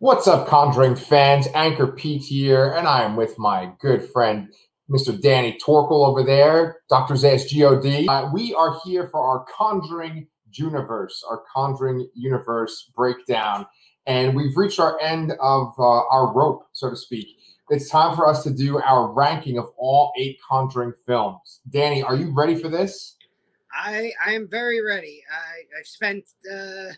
What's 0.00 0.26
up, 0.26 0.48
Conjuring 0.48 0.96
fans? 0.96 1.46
Anchor 1.54 1.88
Pete 1.88 2.22
here, 2.22 2.72
and 2.72 2.88
I 2.88 3.02
am 3.02 3.16
with 3.16 3.38
my 3.38 3.70
good 3.80 4.02
friend, 4.02 4.50
Mr. 4.90 5.20
Danny 5.20 5.58
Torkel 5.62 6.08
over 6.08 6.22
there, 6.22 6.78
Dr. 6.88 7.12
Zayas 7.12 7.44
God. 7.52 8.08
Uh, 8.08 8.30
we 8.32 8.54
are 8.54 8.80
here 8.82 9.08
for 9.08 9.20
our 9.20 9.44
Conjuring 9.54 10.26
Universe, 10.52 11.22
our 11.28 11.42
Conjuring 11.54 12.08
Universe 12.14 12.90
breakdown, 12.96 13.66
and 14.06 14.34
we've 14.34 14.56
reached 14.56 14.80
our 14.80 14.98
end 15.00 15.32
of 15.38 15.74
uh, 15.78 15.82
our 15.82 16.32
rope, 16.32 16.62
so 16.72 16.88
to 16.88 16.96
speak. 16.96 17.36
It's 17.68 17.90
time 17.90 18.16
for 18.16 18.26
us 18.26 18.42
to 18.44 18.50
do 18.50 18.80
our 18.80 19.12
ranking 19.12 19.58
of 19.58 19.66
all 19.76 20.12
eight 20.18 20.38
Conjuring 20.48 20.94
films. 21.06 21.60
Danny, 21.68 22.02
are 22.02 22.16
you 22.16 22.34
ready 22.34 22.54
for 22.54 22.70
this? 22.70 23.18
I 23.70 24.12
I 24.26 24.32
am 24.32 24.48
very 24.48 24.82
ready. 24.82 25.22
I 25.30 25.78
I've 25.78 25.86
spent 25.86 26.24
uh, 26.50 26.92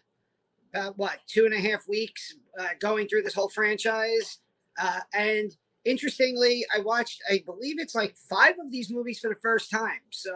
about 0.73 0.98
what 0.98 1.18
two 1.27 1.45
and 1.45 1.54
a 1.54 1.61
half 1.61 1.86
weeks 1.88 2.34
uh, 2.59 2.68
going 2.80 3.09
through 3.09 3.23
this 3.23 3.34
whole 3.34 3.48
franchise, 3.48 4.38
uh, 4.80 5.01
and 5.15 5.52
interestingly, 5.84 6.65
I 6.74 6.80
watched 6.80 7.20
I 7.30 7.42
believe 7.45 7.77
it's 7.79 7.95
like 7.95 8.16
five 8.29 8.55
of 8.65 8.70
these 8.70 8.91
movies 8.91 9.19
for 9.19 9.29
the 9.29 9.41
first 9.43 9.70
time. 9.70 10.01
So 10.10 10.32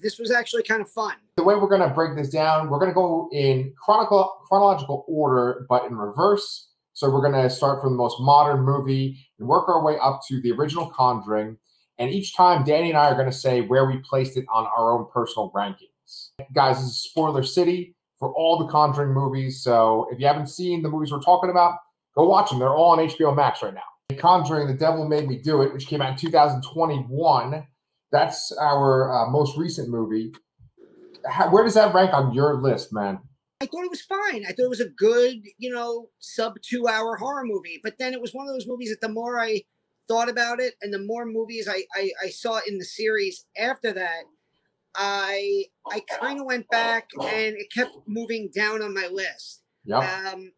this 0.00 0.18
was 0.18 0.30
actually 0.30 0.62
kind 0.62 0.82
of 0.82 0.90
fun. 0.90 1.14
The 1.36 1.42
way 1.42 1.54
we're 1.54 1.68
going 1.68 1.86
to 1.86 1.94
break 1.94 2.16
this 2.16 2.30
down, 2.30 2.70
we're 2.70 2.78
going 2.78 2.90
to 2.90 2.94
go 2.94 3.28
in 3.32 3.72
chronicle, 3.82 4.40
chronological 4.48 5.04
order, 5.08 5.66
but 5.68 5.84
in 5.84 5.96
reverse. 5.96 6.68
So 6.92 7.10
we're 7.10 7.22
going 7.22 7.42
to 7.42 7.48
start 7.48 7.80
from 7.80 7.92
the 7.92 7.96
most 7.96 8.20
modern 8.20 8.60
movie 8.60 9.26
and 9.38 9.48
work 9.48 9.68
our 9.68 9.82
way 9.82 9.96
up 10.02 10.20
to 10.28 10.40
the 10.42 10.52
original 10.52 10.90
Conjuring. 10.90 11.56
And 11.98 12.10
each 12.10 12.34
time, 12.34 12.64
Danny 12.64 12.90
and 12.90 12.98
I 12.98 13.06
are 13.10 13.14
going 13.14 13.30
to 13.30 13.32
say 13.32 13.60
where 13.60 13.86
we 13.86 13.98
placed 13.98 14.36
it 14.36 14.44
on 14.52 14.66
our 14.66 14.92
own 14.92 15.06
personal 15.12 15.50
rankings. 15.54 16.30
Guys, 16.52 16.76
this 16.76 16.86
is 16.86 17.02
Spoiler 17.02 17.42
City 17.42 17.94
for 18.20 18.32
all 18.34 18.58
the 18.58 18.66
Conjuring 18.66 19.12
movies. 19.12 19.64
So 19.64 20.06
if 20.12 20.20
you 20.20 20.26
haven't 20.26 20.48
seen 20.48 20.82
the 20.82 20.88
movies 20.88 21.10
we're 21.10 21.22
talking 21.22 21.50
about, 21.50 21.78
go 22.14 22.28
watch 22.28 22.50
them. 22.50 22.60
They're 22.60 22.74
all 22.74 22.92
on 22.92 22.98
HBO 22.98 23.34
Max 23.34 23.62
right 23.62 23.74
now. 23.74 23.80
Conjuring 24.18 24.68
The 24.68 24.74
Devil 24.74 25.08
Made 25.08 25.26
Me 25.26 25.38
Do 25.38 25.62
It, 25.62 25.72
which 25.72 25.86
came 25.86 26.02
out 26.02 26.12
in 26.12 26.16
2021. 26.16 27.66
That's 28.12 28.52
our 28.60 29.12
uh, 29.12 29.30
most 29.30 29.56
recent 29.56 29.88
movie. 29.88 30.32
How, 31.26 31.50
where 31.50 31.64
does 31.64 31.74
that 31.74 31.94
rank 31.94 32.12
on 32.12 32.34
your 32.34 32.60
list, 32.60 32.92
man? 32.92 33.18
I 33.60 33.66
thought 33.66 33.84
it 33.84 33.90
was 33.90 34.02
fine. 34.02 34.44
I 34.44 34.48
thought 34.48 34.64
it 34.64 34.70
was 34.70 34.80
a 34.80 34.88
good, 34.88 35.36
you 35.58 35.72
know, 35.72 36.08
sub 36.18 36.54
two 36.62 36.88
hour 36.88 37.16
horror 37.16 37.44
movie. 37.44 37.80
But 37.82 37.98
then 37.98 38.12
it 38.12 38.20
was 38.20 38.32
one 38.32 38.46
of 38.46 38.54
those 38.54 38.66
movies 38.66 38.90
that 38.90 39.00
the 39.00 39.12
more 39.12 39.38
I 39.38 39.62
thought 40.08 40.28
about 40.28 40.60
it 40.60 40.74
and 40.82 40.92
the 40.92 40.98
more 40.98 41.24
movies 41.24 41.68
I, 41.68 41.84
I, 41.94 42.10
I 42.24 42.28
saw 42.30 42.60
in 42.66 42.78
the 42.78 42.84
series 42.84 43.46
after 43.56 43.92
that, 43.92 44.22
I 44.94 45.66
I 45.90 46.00
kind 46.20 46.40
of 46.40 46.46
went 46.46 46.68
back 46.70 47.10
and 47.20 47.56
it 47.56 47.72
kept 47.72 47.92
moving 48.06 48.50
down 48.54 48.82
on 48.82 48.92
my 48.94 49.08
list. 49.10 49.62
Yeah. 49.84 50.30
Um, 50.32 50.52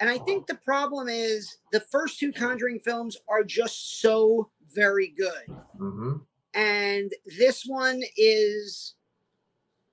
and 0.00 0.10
I 0.10 0.18
think 0.18 0.46
the 0.46 0.56
problem 0.56 1.08
is 1.08 1.58
the 1.72 1.80
first 1.80 2.18
two 2.18 2.32
Conjuring 2.32 2.80
films 2.80 3.16
are 3.28 3.44
just 3.44 4.00
so 4.00 4.50
very 4.74 5.08
good. 5.16 5.56
Mm-hmm. 5.78 6.16
And 6.54 7.12
this 7.38 7.64
one 7.66 8.02
is 8.16 8.94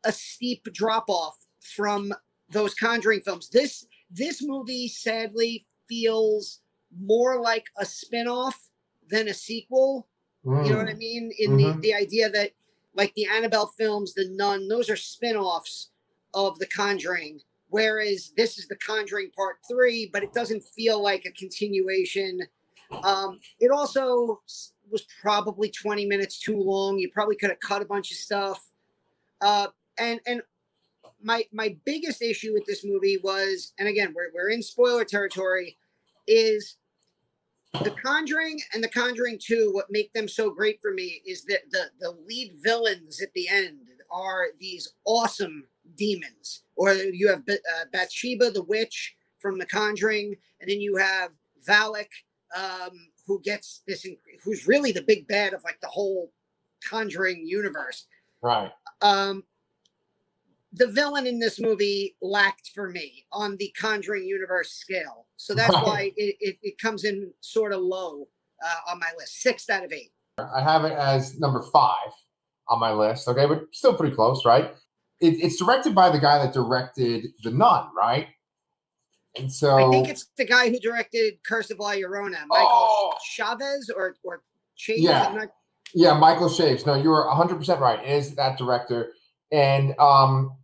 a 0.03 0.11
steep 0.11 0.63
drop 0.73 1.05
off 1.09 1.37
from 1.75 2.13
those 2.49 2.73
Conjuring 2.73 3.21
films. 3.21 3.49
This 3.49 3.85
this 4.09 4.41
movie 4.43 4.87
sadly 4.87 5.65
feels 5.87 6.61
more 6.99 7.41
like 7.41 7.65
a 7.77 7.85
spin-off 7.85 8.69
than 9.09 9.27
a 9.27 9.33
sequel. 9.33 10.07
Mm. 10.45 10.65
You 10.65 10.71
know 10.71 10.77
what 10.79 10.89
I 10.89 10.93
mean? 10.93 11.31
In 11.37 11.51
Mhm. 11.51 11.75
the, 11.75 11.81
the 11.81 11.93
idea 11.93 12.29
that 12.29 12.51
like 12.93 13.13
the 13.15 13.25
Annabelle 13.25 13.73
films, 13.77 14.13
the 14.13 14.27
Nun, 14.29 14.67
those 14.67 14.89
are 14.89 14.95
spin-offs 14.95 15.91
of 16.33 16.59
the 16.59 16.67
Conjuring. 16.67 17.39
Whereas 17.69 18.33
this 18.35 18.57
is 18.57 18.67
the 18.67 18.75
Conjuring 18.75 19.31
Part 19.35 19.57
Three, 19.69 20.09
but 20.11 20.23
it 20.23 20.33
doesn't 20.33 20.63
feel 20.75 21.01
like 21.01 21.25
a 21.25 21.31
continuation. 21.31 22.41
Um, 23.03 23.39
it 23.61 23.71
also 23.71 24.41
was 24.91 25.05
probably 25.21 25.69
20 25.69 26.05
minutes 26.05 26.39
too 26.39 26.57
long. 26.57 26.99
You 26.99 27.09
probably 27.13 27.37
could 27.37 27.49
have 27.49 27.61
cut 27.61 27.81
a 27.81 27.85
bunch 27.85 28.11
of 28.11 28.17
stuff. 28.17 28.59
Uh, 29.39 29.67
and 29.97 30.19
and 30.27 30.41
my 31.23 31.45
my 31.53 31.75
biggest 31.85 32.21
issue 32.21 32.53
with 32.53 32.65
this 32.65 32.83
movie 32.83 33.19
was, 33.23 33.73
and 33.79 33.87
again, 33.87 34.13
we're 34.15 34.31
we're 34.33 34.49
in 34.49 34.61
spoiler 34.61 35.05
territory, 35.05 35.77
is 36.27 36.77
the 37.73 37.95
Conjuring 38.03 38.59
and 38.73 38.83
the 38.83 38.89
Conjuring 38.89 39.39
2, 39.41 39.71
what 39.73 39.85
make 39.89 40.11
them 40.13 40.27
so 40.27 40.49
great 40.49 40.79
for 40.81 40.93
me 40.93 41.21
is 41.25 41.45
that 41.45 41.61
the 41.71 41.85
the 41.99 42.11
lead 42.27 42.53
villains 42.61 43.21
at 43.21 43.33
the 43.33 43.47
end 43.47 43.87
are 44.11 44.47
these 44.59 44.93
awesome 45.05 45.63
demons. 45.95 46.63
Or 46.75 46.93
you 46.93 47.29
have 47.29 47.43
uh, 47.47 47.85
Bathsheba, 47.91 48.51
the 48.51 48.63
witch 48.63 49.15
from 49.39 49.57
the 49.57 49.65
Conjuring, 49.65 50.35
and 50.59 50.69
then 50.69 50.81
you 50.81 50.97
have 50.97 51.31
Valak, 51.67 52.09
um, 52.55 52.91
who 53.25 53.41
gets 53.41 53.83
this, 53.87 54.05
who's 54.43 54.67
really 54.67 54.91
the 54.91 55.03
big 55.03 55.27
bad 55.27 55.53
of 55.53 55.63
like 55.63 55.79
the 55.81 55.87
whole 55.87 56.31
Conjuring 56.87 57.45
universe. 57.45 58.07
Right. 58.41 58.71
Um, 59.01 59.43
the 60.73 60.87
villain 60.87 61.27
in 61.27 61.39
this 61.39 61.59
movie 61.59 62.15
lacked 62.21 62.71
for 62.73 62.89
me 62.89 63.25
on 63.31 63.57
the 63.57 63.73
Conjuring 63.79 64.23
universe 64.25 64.71
scale, 64.71 65.27
so 65.37 65.53
that's 65.53 65.73
why 65.73 66.11
it, 66.15 66.35
it, 66.39 66.57
it 66.61 66.77
comes 66.77 67.03
in 67.03 67.31
sort 67.41 67.73
of 67.73 67.81
low 67.81 68.27
uh, 68.65 68.91
on 68.91 68.99
my 68.99 69.09
list, 69.17 69.41
six 69.41 69.69
out 69.69 69.83
of 69.83 69.91
eight. 69.91 70.11
I 70.37 70.61
have 70.61 70.85
it 70.85 70.93
as 70.93 71.39
number 71.39 71.61
five 71.73 72.11
on 72.69 72.79
my 72.79 72.93
list. 72.93 73.27
Okay, 73.27 73.45
but 73.45 73.63
still 73.73 73.93
pretty 73.93 74.15
close, 74.15 74.45
right? 74.45 74.73
It, 75.19 75.43
it's 75.43 75.57
directed 75.57 75.93
by 75.93 76.09
the 76.09 76.19
guy 76.19 76.37
that 76.43 76.53
directed 76.53 77.27
The 77.43 77.51
Nun, 77.51 77.87
right? 77.95 78.27
And 79.37 79.51
so 79.51 79.87
I 79.87 79.91
think 79.91 80.09
it's 80.09 80.27
the 80.37 80.45
guy 80.45 80.69
who 80.69 80.79
directed 80.79 81.35
Curse 81.45 81.69
of 81.71 81.79
La 81.79 81.91
Llorona, 81.91 82.45
Michael 82.47 82.67
Oh! 82.69 83.13
Chavez 83.35 83.89
or 83.95 84.15
or. 84.23 84.43
Yeah. 84.87 85.31
Not- 85.35 85.49
Yeah, 85.93 86.17
Michael 86.17 86.49
Chaves. 86.49 86.85
No, 86.85 86.95
you 86.95 87.09
were 87.09 87.25
100% 87.25 87.79
right. 87.79 87.99
It 88.03 88.09
is 88.09 88.35
that 88.35 88.57
director. 88.57 89.13
And, 89.51 89.93
um, 89.99 90.57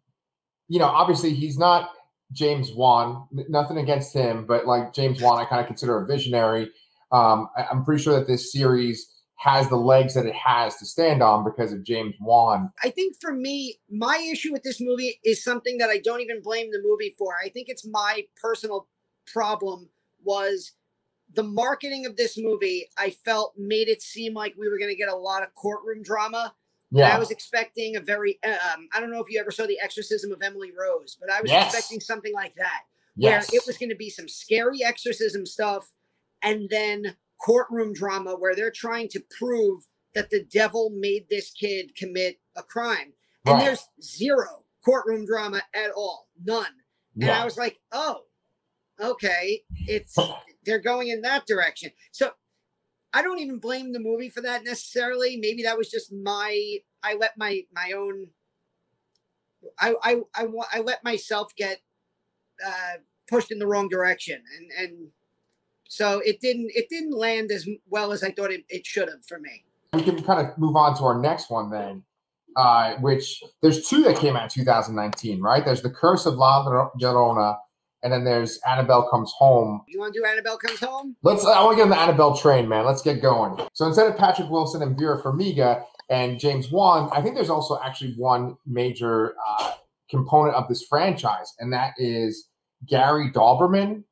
you 0.67 0.79
know, 0.79 0.85
obviously 0.85 1.33
he's 1.33 1.57
not 1.57 1.91
James 2.31 2.71
Wan. 2.73 3.27
Nothing 3.31 3.77
against 3.77 4.13
him, 4.13 4.45
but 4.45 4.65
like 4.67 4.93
James 4.93 5.21
Wan, 5.21 5.39
I 5.39 5.45
kind 5.45 5.61
of 5.61 5.67
consider 5.67 6.01
a 6.01 6.05
visionary. 6.05 6.71
Um, 7.11 7.49
I- 7.55 7.65
I'm 7.71 7.85
pretty 7.85 8.03
sure 8.03 8.17
that 8.19 8.27
this 8.27 8.51
series 8.51 9.13
has 9.39 9.69
the 9.69 9.75
legs 9.77 10.15
that 10.15 10.25
it 10.25 10.33
has 10.35 10.75
to 10.77 10.85
stand 10.85 11.21
on 11.21 11.43
because 11.43 11.71
of 11.71 11.83
James 11.83 12.15
Wan. 12.19 12.71
I 12.83 12.89
think 12.89 13.15
for 13.21 13.31
me, 13.31 13.79
my 13.89 14.17
issue 14.31 14.51
with 14.51 14.63
this 14.63 14.81
movie 14.81 15.19
is 15.23 15.43
something 15.43 15.77
that 15.77 15.89
I 15.89 15.99
don't 15.99 16.21
even 16.21 16.41
blame 16.41 16.71
the 16.71 16.81
movie 16.83 17.15
for. 17.17 17.35
I 17.43 17.49
think 17.49 17.69
it's 17.69 17.85
my 17.85 18.23
personal 18.35 18.87
problem 19.31 19.89
was 20.23 20.73
the 21.33 21.43
marketing 21.43 22.05
of 22.05 22.17
this 22.17 22.37
movie. 22.37 22.89
I 22.97 23.11
felt 23.11 23.53
made 23.57 23.89
it 23.89 24.01
seem 24.01 24.33
like 24.33 24.55
we 24.57 24.67
were 24.69 24.79
going 24.79 24.91
to 24.91 24.97
get 24.97 25.09
a 25.09 25.15
lot 25.15 25.43
of 25.43 25.53
courtroom 25.53 26.01
drama. 26.01 26.53
And 26.91 27.01
I 27.15 27.19
was 27.19 27.31
expecting 27.31 27.95
a 27.95 27.99
very 27.99 28.39
um, 28.45 28.87
I 28.93 28.99
don't 28.99 29.11
know 29.11 29.19
if 29.21 29.29
you 29.29 29.39
ever 29.39 29.51
saw 29.51 29.65
The 29.65 29.79
Exorcism 29.81 30.31
of 30.31 30.41
Emily 30.41 30.71
Rose, 30.77 31.17
but 31.19 31.29
I 31.31 31.41
was 31.41 31.51
Yes. 31.51 31.67
expecting 31.73 31.99
something 31.99 32.33
like 32.33 32.55
that. 32.55 32.83
Yes. 33.19 33.51
where 33.51 33.59
it 33.61 33.65
was 33.65 33.77
going 33.79 33.89
to 33.89 33.95
be 33.95 34.09
some 34.11 34.27
scary 34.27 34.83
exorcism 34.83 35.45
stuff 35.45 35.91
and 36.43 36.69
then 36.69 37.15
courtroom 37.43 37.91
drama 37.93 38.35
where 38.35 38.55
they're 38.55 38.71
trying 38.71 39.09
to 39.09 39.19
prove 39.39 39.83
that 40.13 40.29
the 40.29 40.43
devil 40.43 40.91
made 40.91 41.25
this 41.29 41.51
kid 41.51 41.95
commit 41.95 42.39
a 42.55 42.61
crime. 42.63 43.13
And 43.45 43.55
Right. 43.55 43.65
there's 43.65 43.87
zero 44.01 44.63
courtroom 44.85 45.25
drama 45.25 45.61
at 45.73 45.91
all, 45.91 46.29
none. 46.43 46.73
And 47.19 47.31
I 47.31 47.43
was 47.45 47.57
like, 47.57 47.79
oh, 47.91 48.21
okay, 48.99 49.63
it's 49.87 50.15
they're 50.65 50.79
going 50.79 51.07
in 51.09 51.21
that 51.21 51.45
direction. 51.47 51.91
So 52.11 52.31
I 53.17 53.23
don't 53.23 53.39
even 53.39 53.57
blame 53.57 53.93
the 53.93 53.99
movie 53.99 54.29
for 54.29 54.41
that 54.41 54.63
necessarily. 54.63 55.37
Maybe 55.37 55.63
that 55.63 55.75
was 55.75 55.89
just 55.89 56.13
my 56.13 56.77
I 57.01 57.15
let 57.15 57.35
my 57.35 57.63
my 57.73 57.93
own 57.93 58.27
I 59.79 59.95
I 60.03 60.21
I, 60.35 60.47
I 60.73 60.79
let 60.81 61.03
myself 61.03 61.51
get 61.55 61.79
uh, 62.63 62.97
pushed 63.27 63.51
in 63.51 63.57
the 63.57 63.65
wrong 63.65 63.89
direction, 63.89 64.43
and 64.55 64.71
and 64.77 65.07
so 65.89 66.19
it 66.19 66.39
didn't 66.41 66.71
it 66.75 66.89
didn't 66.89 67.17
land 67.17 67.51
as 67.51 67.67
well 67.89 68.11
as 68.11 68.23
I 68.23 68.29
thought 68.29 68.51
it, 68.51 68.65
it 68.69 68.85
should 68.85 69.09
have 69.09 69.25
for 69.25 69.39
me. 69.39 69.63
we 69.93 70.03
can 70.03 70.21
kind 70.21 70.47
of 70.47 70.55
move 70.59 70.75
on 70.75 70.95
to 70.97 71.03
our 71.03 71.19
next 71.19 71.49
one 71.49 71.71
then, 71.71 72.03
uh, 72.55 72.97
which 72.97 73.43
there's 73.63 73.87
two 73.87 74.03
that 74.03 74.17
came 74.17 74.35
out 74.35 74.43
in 74.43 74.63
2019, 74.63 75.41
right? 75.41 75.65
There's 75.65 75.81
The 75.81 75.89
Curse 75.89 76.27
of 76.27 76.35
La 76.35 76.63
Llorona, 77.01 77.57
and 78.03 78.13
then 78.13 78.23
there's 78.23 78.59
Annabelle 78.67 79.09
Comes 79.09 79.33
Home. 79.37 79.81
You 79.87 79.99
want 79.99 80.13
to 80.13 80.19
do 80.19 80.25
Annabelle 80.25 80.57
comes 80.57 80.79
home? 80.79 81.15
Let's. 81.23 81.45
I 81.45 81.63
want 81.63 81.77
to 81.77 81.83
get 81.83 81.83
on 81.83 81.89
the 81.89 81.99
Annabelle 81.99 82.37
train, 82.37 82.67
man. 82.67 82.85
Let's 82.85 83.01
get 83.01 83.21
going. 83.21 83.59
So 83.73 83.85
instead 83.85 84.07
of 84.07 84.17
Patrick 84.17 84.49
Wilson 84.49 84.81
and 84.81 84.97
Vera 84.97 85.21
Farmiga 85.21 85.83
and 86.09 86.39
James 86.39 86.71
Wan, 86.71 87.09
I 87.11 87.21
think 87.21 87.35
there's 87.35 87.49
also 87.49 87.79
actually 87.83 88.13
one 88.13 88.55
major 88.65 89.35
uh, 89.47 89.73
component 90.09 90.55
of 90.55 90.67
this 90.67 90.83
franchise, 90.83 91.53
and 91.59 91.73
that 91.73 91.93
is 91.97 92.49
Gary 92.85 93.31
Dauberman. 93.31 94.03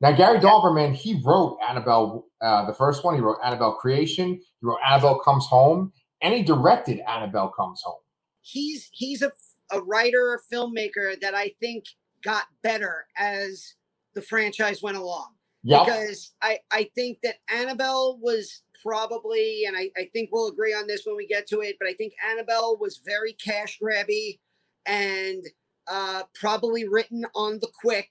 Now, 0.00 0.12
Gary 0.12 0.38
Dauberman, 0.38 0.94
he 0.94 1.20
wrote 1.24 1.58
Annabelle, 1.66 2.26
uh, 2.40 2.66
the 2.66 2.74
first 2.74 3.04
one. 3.04 3.14
He 3.14 3.20
wrote 3.20 3.38
Annabelle 3.42 3.74
Creation. 3.74 4.34
He 4.34 4.66
wrote 4.66 4.78
Annabelle 4.86 5.20
Comes 5.20 5.46
Home, 5.46 5.92
and 6.20 6.34
he 6.34 6.42
directed 6.42 7.00
Annabelle 7.08 7.52
Comes 7.56 7.80
Home. 7.84 8.00
He's 8.42 8.88
he's 8.92 9.22
a 9.22 9.32
a 9.70 9.80
writer, 9.80 10.34
a 10.34 10.54
filmmaker 10.54 11.18
that 11.20 11.34
I 11.34 11.52
think 11.60 11.84
got 12.24 12.44
better 12.62 13.06
as 13.16 13.74
the 14.14 14.22
franchise 14.22 14.82
went 14.82 14.96
along. 14.96 15.28
Yep. 15.66 15.86
because 15.86 16.34
I, 16.42 16.58
I 16.70 16.90
think 16.94 17.18
that 17.22 17.36
Annabelle 17.50 18.18
was 18.20 18.62
probably, 18.82 19.64
and 19.66 19.74
I, 19.74 19.90
I 19.96 20.10
think 20.12 20.28
we'll 20.30 20.48
agree 20.48 20.74
on 20.74 20.86
this 20.86 21.06
when 21.06 21.16
we 21.16 21.26
get 21.26 21.46
to 21.48 21.60
it, 21.62 21.76
but 21.80 21.88
I 21.88 21.94
think 21.94 22.12
Annabelle 22.30 22.76
was 22.78 23.00
very 23.04 23.32
cash 23.32 23.78
grabby 23.82 24.40
and 24.84 25.42
uh, 25.90 26.24
probably 26.34 26.86
written 26.86 27.24
on 27.34 27.60
the 27.60 27.70
quick 27.80 28.10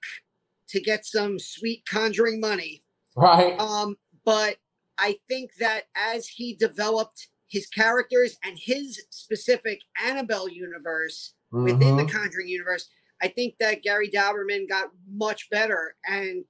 to 0.70 0.82
get 0.82 1.06
some 1.06 1.38
sweet 1.38 1.84
conjuring 1.86 2.40
money. 2.40 2.84
Right. 3.16 3.56
Um, 3.60 3.98
but 4.26 4.58
I 4.98 5.20
think 5.30 5.52
that 5.60 5.84
as 5.96 6.28
he 6.28 6.56
developed 6.56 7.28
his 7.48 7.68
characters 7.68 8.38
and 8.44 8.58
his 8.58 9.00
specific 9.12 9.80
Annabelle 10.04 10.50
universe 10.50 11.36
within 11.52 11.98
the 11.98 12.04
Mhm. 12.04 12.10
Conjuring 12.12 12.48
universe, 12.48 12.90
I 13.24 13.30
think 13.30 13.56
that 13.60 13.82
Gary 13.82 14.10
Dauberman 14.10 14.68
got 14.68 14.90
much 15.10 15.50
better. 15.50 15.96
And 16.06 16.44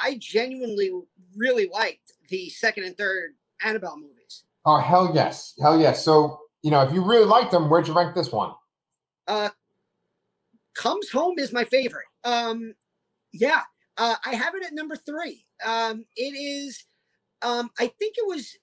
I 0.00 0.16
genuinely 0.20 0.92
really 1.36 1.68
liked 1.72 2.12
the 2.28 2.48
second 2.50 2.84
and 2.84 2.96
third 2.96 3.32
Annabelle 3.62 3.98
movies. 3.98 4.44
Oh 4.64 4.78
hell 4.78 5.10
yes, 5.14 5.54
hell 5.60 5.78
yes. 5.78 6.04
So 6.04 6.38
you 6.62 6.70
know, 6.70 6.82
if 6.82 6.92
you 6.92 7.04
really 7.04 7.24
liked 7.24 7.50
them, 7.50 7.68
where'd 7.68 7.88
you 7.88 7.94
rank 7.94 8.14
this 8.14 8.30
one? 8.30 8.52
Uh, 9.26 9.48
Comes 10.74 11.10
Home 11.10 11.38
is 11.38 11.52
my 11.52 11.64
favorite. 11.64 12.06
Um, 12.24 12.74
yeah, 13.32 13.62
uh, 13.96 14.16
I 14.24 14.34
have 14.34 14.54
it 14.54 14.64
at 14.64 14.74
number 14.74 14.96
three. 14.96 15.46
Um, 15.64 16.04
it 16.16 16.34
is, 16.36 16.84
um, 17.42 17.70
I 17.78 17.86
think 17.86 18.16
it 18.18 18.26
was, 18.26 18.56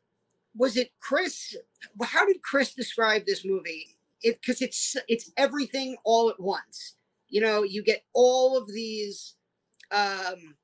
was 0.55 0.77
it 0.77 0.91
Chris? 0.99 1.55
How 2.03 2.25
did 2.25 2.41
Chris 2.41 2.73
describe 2.73 3.25
this 3.25 3.43
movie? 3.45 3.97
It 4.23 4.39
because 4.41 4.61
it's 4.63 4.95
it's 5.07 5.31
everything 5.37 5.95
all 6.03 6.29
at 6.29 6.39
once. 6.39 6.95
You 7.29 7.41
know, 7.41 7.63
you 7.63 7.83
get 7.83 8.03
all 8.13 8.57
of 8.57 8.67
these, 8.67 9.35
um, 9.91 10.55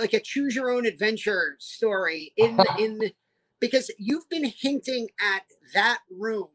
like 0.00 0.12
a 0.14 0.20
choose 0.20 0.54
your 0.54 0.70
own 0.70 0.86
adventure 0.86 1.56
story 1.58 2.32
in 2.36 2.56
the, 2.56 2.66
in 2.78 2.98
the, 2.98 3.12
because 3.60 3.90
you've 3.98 4.28
been 4.28 4.44
hinting 4.44 5.08
at 5.20 5.42
that 5.74 6.00
room 6.10 6.48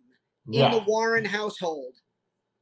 in 0.52 0.72
the 0.72 0.80
Warren 0.88 1.26
household 1.26 1.96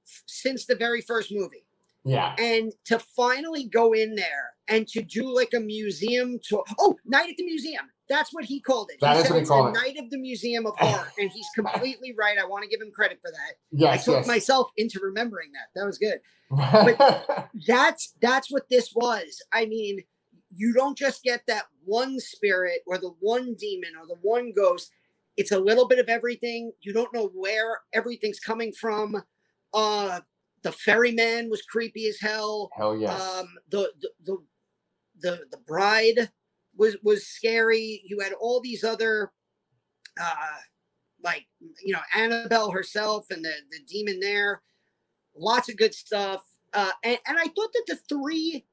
f- 0.08 0.24
since 0.26 0.66
the 0.66 0.76
very 0.76 1.02
first 1.02 1.32
movie. 1.32 1.66
yeah, 2.04 2.36
And 2.38 2.74
to 2.86 3.00
finally 3.00 3.66
go 3.66 3.94
in 3.94 4.16
there 4.16 4.54
and 4.68 4.88
to 4.90 5.02
do 5.02 5.34
like 5.34 5.54
a 5.56 5.60
museum 5.60 6.40
tour. 6.44 6.64
Oh, 6.80 6.96
Night 7.06 7.30
at 7.30 7.38
the 7.38 7.46
Museum. 7.46 7.90
That's 8.10 8.34
what 8.34 8.46
he 8.46 8.60
called 8.60 8.90
it. 8.92 9.00
That 9.02 9.18
is 9.18 9.24
said 9.24 9.32
what 9.32 9.36
he 9.36 9.42
it's 9.42 9.50
called 9.50 9.76
it. 9.76 9.80
Night 9.80 9.98
of 9.98 10.10
the 10.10 10.18
Museum 10.18 10.66
of 10.66 10.74
Horror. 10.78 11.12
and 11.20 11.30
he's 11.30 11.48
completely 11.54 12.14
right. 12.18 12.38
I 12.38 12.46
want 12.46 12.64
to 12.64 12.70
give 12.70 12.82
him 12.82 12.92
credit 12.92 13.20
for 13.22 13.32
that. 13.32 13.56
yes, 13.72 14.02
I 14.02 14.12
took 14.12 14.20
yes. 14.20 14.28
myself 14.28 14.72
into 14.78 15.00
remembering 15.02 15.50
that. 15.54 15.68
That 15.76 15.86
was 15.86 15.98
good. 15.98 16.20
That's 17.68 18.14
that's 18.22 18.50
what 18.50 18.70
this 18.70 18.94
was. 18.96 19.42
I 19.52 19.66
mean, 19.66 20.02
you 20.56 20.74
don't 20.74 20.98
just 20.98 21.24
get 21.24 21.42
that 21.48 21.66
one 21.84 22.20
spirit 22.20 22.82
or 22.88 22.98
the 22.98 23.14
one 23.20 23.56
demon 23.56 23.92
or 24.00 24.08
the 24.08 24.18
one 24.22 24.54
ghost. 24.56 24.92
It's 25.36 25.52
a 25.52 25.60
little 25.60 25.88
bit 25.88 26.00
of 26.00 26.08
everything. 26.08 26.72
You 26.82 26.94
don't 26.94 27.14
know 27.14 27.30
where 27.34 27.80
everything's 27.94 28.40
coming 28.40 28.72
from. 28.72 29.22
Uh 29.74 30.22
the 30.64 30.72
ferryman 30.72 31.50
was 31.50 31.62
creepy 31.62 32.08
as 32.08 32.20
hell. 32.20 32.70
hell 32.76 32.96
yes. 32.96 33.22
Um 33.22 33.48
the 33.70 33.92
the 34.02 34.10
the 34.24 34.38
the, 35.20 35.42
the 35.52 35.58
bride 35.68 36.30
was 36.78 36.98
was 37.04 37.28
scary. 37.28 38.02
You 38.06 38.20
had 38.20 38.34
all 38.34 38.60
these 38.62 38.84
other 38.84 39.32
uh 40.22 40.58
like 41.24 41.46
you 41.84 41.94
know 41.94 42.02
Annabelle 42.16 42.72
herself 42.72 43.28
and 43.30 43.44
the 43.44 43.54
the 43.72 43.80
demon 43.88 44.20
there. 44.20 44.62
Lots 45.36 45.70
of 45.70 45.78
good 45.78 45.94
stuff. 45.94 46.44
Uh 46.74 46.92
and, 47.04 47.18
and 47.28 47.38
I 47.38 47.44
thought 47.44 47.74
that 47.74 47.84
the 47.88 48.00
three 48.10 48.66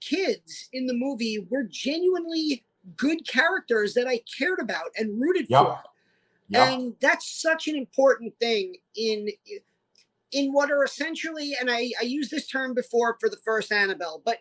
kids 0.00 0.68
in 0.72 0.86
the 0.86 0.94
movie 0.94 1.46
were 1.50 1.64
genuinely 1.64 2.64
good 2.96 3.26
characters 3.26 3.94
that 3.94 4.06
I 4.06 4.20
cared 4.38 4.58
about 4.60 4.90
and 4.96 5.18
rooted 5.20 5.46
Yep. 5.48 5.62
for 5.62 5.78
Yep. 6.50 6.68
and 6.68 6.94
that's 7.00 7.40
such 7.40 7.68
an 7.68 7.76
important 7.76 8.34
thing 8.38 8.76
in 8.96 9.28
in 10.32 10.52
what 10.52 10.70
are 10.70 10.84
essentially 10.84 11.56
and 11.58 11.70
I, 11.70 11.90
I 11.98 12.04
used 12.04 12.30
this 12.30 12.46
term 12.46 12.74
before 12.74 13.16
for 13.18 13.30
the 13.30 13.38
first 13.38 13.72
annabelle 13.72 14.20
but 14.22 14.40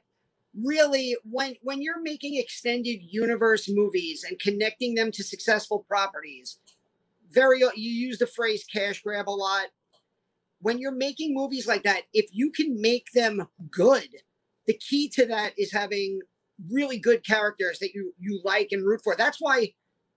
really 0.61 1.15
when 1.23 1.55
when 1.61 1.81
you're 1.81 2.01
making 2.01 2.37
extended 2.37 2.99
universe 3.09 3.69
movies 3.69 4.23
and 4.27 4.39
connecting 4.39 4.93
them 4.95 5.11
to 5.11 5.23
successful 5.23 5.85
properties 5.87 6.59
very 7.31 7.59
you 7.59 7.91
use 7.91 8.19
the 8.19 8.27
phrase 8.27 8.63
cash 8.71 9.01
grab 9.01 9.27
a 9.27 9.31
lot 9.31 9.67
when 10.59 10.77
you're 10.77 10.91
making 10.91 11.33
movies 11.33 11.67
like 11.67 11.83
that 11.83 12.03
if 12.13 12.27
you 12.31 12.51
can 12.51 12.79
make 12.79 13.07
them 13.13 13.47
good 13.71 14.09
the 14.67 14.77
key 14.77 15.09
to 15.09 15.25
that 15.25 15.53
is 15.57 15.71
having 15.71 16.19
really 16.71 16.99
good 16.99 17.25
characters 17.25 17.79
that 17.79 17.93
you 17.95 18.13
you 18.19 18.39
like 18.43 18.67
and 18.71 18.85
root 18.85 19.01
for 19.03 19.15
that's 19.15 19.37
why 19.39 19.73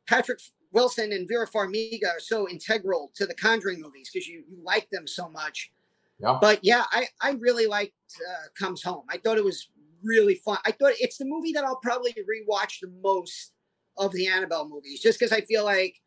patrick 0.07 0.39
Wilson 0.73 1.11
and 1.13 1.27
Vera 1.27 1.47
Farmiga 1.47 2.09
are 2.09 2.21
so 2.21 2.47
integral 2.49 3.11
to 3.15 3.25
the 3.25 3.35
Conjuring 3.35 3.81
movies 3.81 4.11
because 4.13 4.27
you, 4.27 4.45
you 4.47 4.59
like 4.63 4.91
them 4.91 5.07
so 5.07 5.31
much. 5.31 5.71
Yep. 6.19 6.37
But 6.43 6.59
yeah, 6.63 6.85
I, 6.93 7.07
I 7.23 7.31
really 7.33 7.67
liked 7.67 7.95
uh, 8.29 8.49
Comes 8.59 8.83
Home. 8.83 9.05
I 9.09 9.17
thought 9.17 9.39
it 9.39 9.45
was 9.45 9.71
really 10.03 10.37
fun. 10.37 10.59
I 10.65 10.73
thought 10.73 10.93
it's 10.99 11.19
the 11.19 11.25
movie 11.25 11.53
that 11.53 11.65
I'll 11.65 11.77
probably 11.83 12.13
rewatch 12.15 12.81
the 12.81 12.91
most 13.03 13.53
of 13.99 14.13
the 14.13 14.27
Annabelle 14.27 14.69
movies 14.69 15.01
just 15.01 15.19
because 15.19 15.33
I 15.33 15.41
feel 15.43 15.65
like 15.65 16.01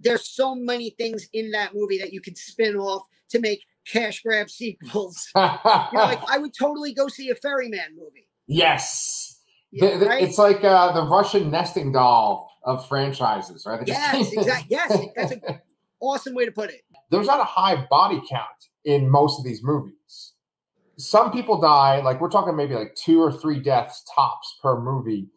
there's 0.00 0.28
so 0.28 0.54
many 0.54 0.90
things 0.90 1.28
in 1.32 1.50
that 1.52 1.74
movie 1.74 1.98
that 1.98 2.12
you 2.12 2.20
can 2.20 2.34
spin 2.34 2.76
off 2.76 3.02
to 3.30 3.38
make 3.40 3.60
cash 3.86 4.22
grab 4.22 4.50
sequels. 4.50 5.28
You 5.36 5.40
know, 5.42 6.04
like 6.04 6.20
I 6.28 6.38
would 6.38 6.52
totally 6.58 6.92
go 6.92 7.08
see 7.08 7.30
a 7.30 7.34
Ferryman 7.34 7.96
movie. 7.96 8.28
yes. 8.46 9.28
Yeah, 9.70 9.92
The- 9.92 9.98
the- 10.00 10.06
right? 10.06 10.22
It's 10.22 10.36
like 10.38 10.62
uh, 10.64 10.92
the 10.92 11.02
Russian 11.08 11.50
nesting 11.50 11.92
doll 11.92 12.50
of 12.64 12.86
franchises, 12.88 13.64
right? 13.66 13.80
Yes, 13.86 14.30
exactly. 14.32 14.66
Yes, 14.70 14.98
that's 15.16 15.32
an 15.32 15.40
awesome 16.00 16.34
way 16.34 16.44
to 16.44 16.52
put 16.52 16.68
it. 16.70 16.82
There's 17.10 17.26
not 17.26 17.40
a 17.40 17.44
high 17.44 17.86
body 17.88 18.20
count 18.28 18.48
in 18.84 19.08
most 19.08 19.38
of 19.38 19.44
these 19.44 19.62
movies. 19.62 20.31
Some 20.98 21.32
people 21.32 21.60
die, 21.60 22.00
like 22.02 22.20
we're 22.20 22.30
talking 22.30 22.54
maybe 22.56 22.74
like 22.74 22.94
two 22.94 23.20
or 23.20 23.32
three 23.32 23.60
deaths 23.60 24.04
tops 24.14 24.58
per 24.62 24.80
movie. 24.80 25.28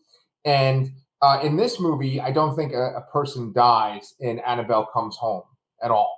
And 0.44 0.92
uh, 1.22 1.40
in 1.44 1.56
this 1.56 1.80
movie, 1.80 2.20
I 2.22 2.32
don't 2.32 2.56
think 2.56 2.74
a, 2.74 2.96
a 2.98 3.02
person 3.12 3.52
dies 3.54 4.14
in 4.20 4.40
Annabelle 4.40 4.88
Comes 4.94 5.16
Home 5.18 5.44
at 5.84 5.92
all. 5.92 6.18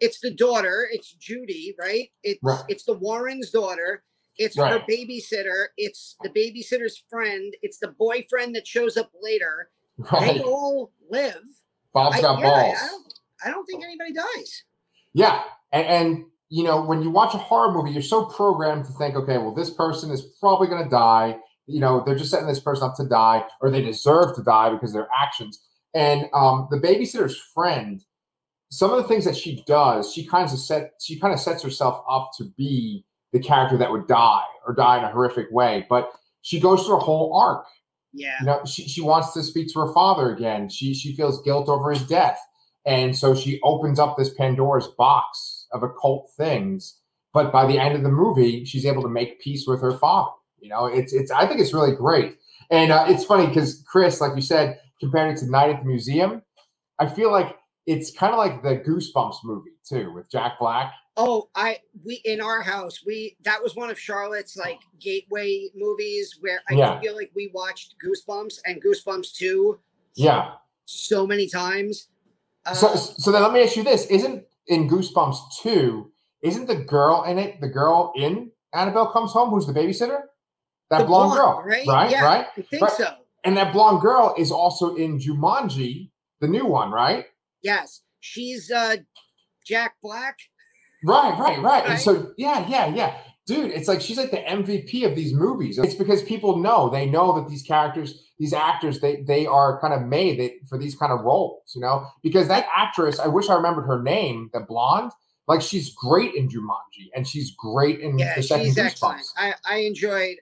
it's 0.00 0.20
the 0.20 0.30
daughter 0.32 0.86
it's 0.92 1.12
judy 1.14 1.74
right 1.78 2.08
it's 2.22 2.38
Right. 2.42 2.62
it's 2.68 2.84
the 2.84 2.94
warren's 2.94 3.50
daughter 3.50 4.02
it's 4.36 4.56
her 4.56 4.80
babysitter 4.88 5.66
it's 5.76 6.16
the 6.22 6.30
babysitter's 6.30 7.02
friend 7.10 7.54
it's 7.62 7.78
the 7.78 7.88
boyfriend 7.98 8.54
that 8.56 8.66
shows 8.66 8.96
up 8.96 9.10
later 9.22 9.70
Right? 9.98 10.36
they 10.36 10.40
all 10.42 10.92
live 11.10 11.42
Bob's 11.92 12.16
I, 12.18 12.22
got 12.22 12.40
yeah, 12.40 12.46
balls. 12.50 12.78
I, 12.82 12.86
don't, 12.88 13.14
I 13.46 13.50
don't 13.50 13.66
think 13.66 13.84
anybody 13.84 14.12
dies 14.12 14.64
Yeah, 15.12 15.42
and, 15.72 15.86
and 15.86 16.24
you 16.50 16.62
know 16.62 16.84
when 16.84 17.02
you 17.02 17.10
watch 17.10 17.34
a 17.34 17.38
horror 17.38 17.72
movie, 17.72 17.90
you're 17.90 18.02
so 18.02 18.24
programmed 18.24 18.84
to 18.86 18.92
think, 18.92 19.14
okay, 19.16 19.38
well, 19.38 19.54
this 19.54 19.70
person 19.70 20.10
is 20.10 20.22
probably 20.40 20.68
going 20.68 20.84
to 20.84 20.90
die. 20.90 21.36
You 21.66 21.80
know, 21.80 22.02
they're 22.04 22.16
just 22.16 22.30
setting 22.30 22.48
this 22.48 22.60
person 22.60 22.84
up 22.84 22.96
to 22.96 23.08
die, 23.08 23.44
or 23.60 23.70
they 23.70 23.82
deserve 23.82 24.34
to 24.36 24.42
die 24.42 24.70
because 24.70 24.90
of 24.90 24.94
their 24.94 25.08
actions. 25.18 25.62
And 25.94 26.26
um, 26.34 26.68
the 26.70 26.78
babysitter's 26.78 27.36
friend, 27.54 28.02
some 28.70 28.90
of 28.90 28.96
the 28.98 29.08
things 29.08 29.24
that 29.24 29.36
she 29.36 29.64
does, 29.66 30.12
she 30.12 30.26
kind 30.26 30.50
of 30.50 30.58
set, 30.58 30.92
she 31.00 31.18
kind 31.18 31.32
of 31.32 31.40
sets 31.40 31.62
herself 31.62 32.04
up 32.08 32.30
to 32.38 32.44
be 32.56 33.04
the 33.32 33.40
character 33.40 33.76
that 33.78 33.90
would 33.90 34.08
die 34.08 34.44
or 34.66 34.74
die 34.74 34.98
in 34.98 35.04
a 35.04 35.10
horrific 35.10 35.46
way. 35.50 35.86
But 35.88 36.10
she 36.42 36.58
goes 36.58 36.84
through 36.84 36.96
a 36.96 37.00
whole 37.00 37.34
arc 37.34 37.66
yeah 38.12 38.36
you 38.40 38.46
know 38.46 38.60
she, 38.64 38.88
she 38.88 39.00
wants 39.00 39.32
to 39.32 39.42
speak 39.42 39.68
to 39.72 39.80
her 39.80 39.92
father 39.92 40.34
again 40.34 40.68
she 40.68 40.94
she 40.94 41.14
feels 41.14 41.42
guilt 41.42 41.68
over 41.68 41.90
his 41.90 42.02
death 42.06 42.40
and 42.86 43.16
so 43.16 43.34
she 43.34 43.60
opens 43.62 43.98
up 43.98 44.16
this 44.16 44.34
pandora's 44.34 44.88
box 44.98 45.59
of 45.72 45.82
occult 45.82 46.30
things 46.36 46.98
but 47.32 47.52
by 47.52 47.64
the 47.66 47.78
end 47.78 47.94
of 47.94 48.02
the 48.02 48.08
movie 48.10 48.64
she's 48.64 48.84
able 48.86 49.02
to 49.02 49.08
make 49.08 49.40
peace 49.40 49.66
with 49.66 49.80
her 49.80 49.96
father 49.98 50.30
you 50.60 50.68
know? 50.68 50.86
It's 50.86 51.12
it's 51.12 51.30
i 51.30 51.46
think 51.46 51.60
it's 51.60 51.72
really 51.72 51.94
great. 51.96 52.36
And 52.70 52.92
uh, 52.92 53.06
it's 53.08 53.24
funny 53.24 53.46
because 53.46 53.82
chris 53.86 54.20
like 54.20 54.36
you 54.36 54.42
said 54.42 54.78
compared 55.00 55.34
it 55.34 55.38
to 55.40 55.50
night 55.50 55.70
at 55.70 55.80
the 55.82 55.88
museum 55.88 56.42
i 56.98 57.06
feel 57.06 57.30
like 57.32 57.56
it's 57.86 58.10
kind 58.12 58.32
of 58.32 58.38
like 58.38 58.62
the 58.62 58.76
goosebumps 58.86 59.36
movie 59.44 59.70
too 59.88 60.12
with 60.12 60.30
jack 60.30 60.58
black. 60.60 60.92
Oh 61.16 61.48
i 61.54 61.78
we 62.04 62.20
in 62.26 62.40
our 62.40 62.60
house 62.62 63.00
we 63.06 63.36
that 63.44 63.62
was 63.62 63.74
one 63.74 63.88
of 63.90 63.98
charlotte's 63.98 64.56
like 64.56 64.78
gateway 65.00 65.68
movies 65.74 66.36
where 66.40 66.60
i 66.70 66.74
Yeah. 66.74 67.00
feel 67.00 67.16
like 67.16 67.30
we 67.34 67.50
watched 67.54 67.94
goosebumps 68.04 68.58
and 68.66 68.82
goosebumps 68.82 69.34
2 69.34 69.78
yeah. 70.16 70.52
so 70.84 71.26
many 71.26 71.48
times. 71.48 72.08
Uh, 72.66 72.74
so 72.74 72.94
so 72.94 73.32
then 73.32 73.42
let 73.42 73.52
me 73.52 73.62
ask 73.62 73.76
you 73.76 73.82
this 73.82 74.06
isn't 74.06 74.44
in 74.70 74.88
goosebumps 74.88 75.36
2 75.62 76.10
isn't 76.42 76.66
the 76.66 76.76
girl 76.76 77.24
in 77.24 77.38
it 77.38 77.60
the 77.60 77.68
girl 77.68 78.12
in 78.16 78.50
annabelle 78.74 79.12
comes 79.12 79.32
home 79.32 79.50
who's 79.50 79.66
the 79.66 79.72
babysitter 79.72 80.20
that 80.90 80.98
The 81.00 81.04
blonde, 81.04 81.32
blonde, 81.32 81.38
girl 81.38 81.62
right? 81.66 81.86
right 81.86 82.10
Yeah. 82.10 82.24
right 82.24 82.46
i 82.56 82.62
think 82.62 82.82
right. 82.82 82.92
so 82.92 83.12
and 83.44 83.56
that 83.56 83.72
blonde 83.72 84.00
girl 84.00 84.34
is 84.38 84.50
also 84.50 84.94
in 84.96 85.18
jumanji 85.18 86.10
the 86.40 86.48
new 86.48 86.64
one 86.66 86.90
right 86.90 87.26
Yes, 87.62 88.00
she's 88.20 88.70
uh 88.70 88.96
Jack 89.66 89.92
Black. 90.02 90.36
right 91.04 91.38
right 91.38 91.60
right 91.62 91.82
and 91.84 91.90
Right. 91.94 92.00
so 92.00 92.32
yeah 92.38 92.66
yeah 92.68 92.86
yeah 92.86 93.18
dude, 93.50 93.72
it's 93.72 93.88
like 93.88 94.00
she's 94.00 94.16
like 94.16 94.30
the 94.30 94.38
MVP 94.38 95.04
of 95.04 95.16
these 95.16 95.34
movies. 95.34 95.76
It's 95.76 95.94
because 95.94 96.22
people 96.22 96.58
know 96.58 96.88
they 96.88 97.04
know 97.06 97.34
that 97.34 97.48
these 97.48 97.64
characters, 97.64 98.22
these 98.38 98.52
actors, 98.52 99.00
they 99.00 99.22
they 99.22 99.44
are 99.44 99.80
kind 99.80 99.92
of 99.92 100.02
made 100.02 100.52
for 100.68 100.78
these 100.78 100.94
kind 100.94 101.12
of 101.12 101.20
roles, 101.22 101.72
you 101.74 101.80
know. 101.80 102.06
Because 102.22 102.46
that 102.46 102.66
actress, 102.74 103.18
I 103.18 103.26
wish 103.26 103.48
I 103.48 103.54
remembered 103.54 103.86
her 103.86 104.02
name, 104.02 104.50
the 104.52 104.60
blonde. 104.60 105.10
Like 105.48 105.62
she's 105.62 105.92
great 105.94 106.34
in 106.34 106.48
Jumanji, 106.48 107.10
and 107.14 107.26
she's 107.26 107.50
great 107.56 107.98
in 107.98 108.18
yeah, 108.18 108.36
the 108.36 108.42
second 108.42 108.66
she's 108.66 108.78
excellent. 108.78 109.26
I 109.36 109.54
I 109.68 109.76
enjoyed, 109.78 110.36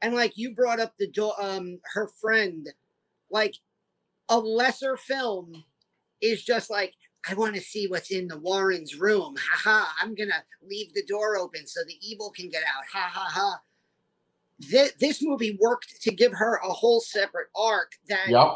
and 0.00 0.14
like 0.14 0.36
you 0.36 0.54
brought 0.54 0.78
up 0.78 0.94
the 0.96 1.08
do- 1.08 1.32
um 1.40 1.80
her 1.92 2.08
friend, 2.20 2.68
like 3.30 3.54
a 4.28 4.38
lesser 4.38 4.96
film 4.96 5.64
is 6.20 6.44
just 6.44 6.70
like 6.70 6.94
I 7.28 7.34
want 7.34 7.54
to 7.54 7.60
see 7.60 7.86
what's 7.86 8.10
in 8.10 8.28
the 8.28 8.38
Warrens' 8.38 8.94
room. 8.98 9.34
Ha 9.36 9.56
ha! 9.70 9.96
I'm 10.00 10.14
gonna 10.14 10.44
leave 10.62 10.92
the 10.94 11.04
door 11.06 11.36
open 11.36 11.66
so 11.66 11.80
the 11.86 11.96
evil 12.00 12.30
can 12.30 12.48
get 12.48 12.62
out. 12.62 12.84
Ha 12.92 13.10
ha 13.12 13.28
ha! 13.30 13.60
This, 14.58 14.92
this 15.00 15.22
movie 15.22 15.58
worked 15.60 16.00
to 16.02 16.12
give 16.14 16.32
her 16.32 16.56
a 16.56 16.68
whole 16.72 17.00
separate 17.00 17.48
arc 17.56 17.92
that 18.08 18.28
Yep. 18.28 18.52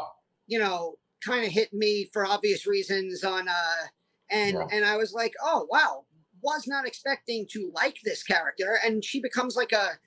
you 0.47 0.59
know 0.59 0.95
kind 1.23 1.45
of 1.45 1.51
hit 1.51 1.73
me 1.73 2.05
for 2.13 2.25
obvious 2.25 2.65
reasons 2.65 3.23
on 3.23 3.47
uh 3.49 3.87
and 4.29 4.53
Yeah. 4.55 4.67
and 4.71 4.85
I 4.85 4.95
was 4.97 5.13
like, 5.13 5.33
oh 5.43 5.67
wow, 5.69 6.05
was 6.41 6.67
not 6.67 6.87
expecting 6.87 7.47
to 7.51 7.71
like 7.73 7.97
this 8.03 8.23
character, 8.23 8.79
and 8.85 9.03
she 9.03 9.19
becomes 9.19 9.55
like 9.55 9.71
a 9.71 9.97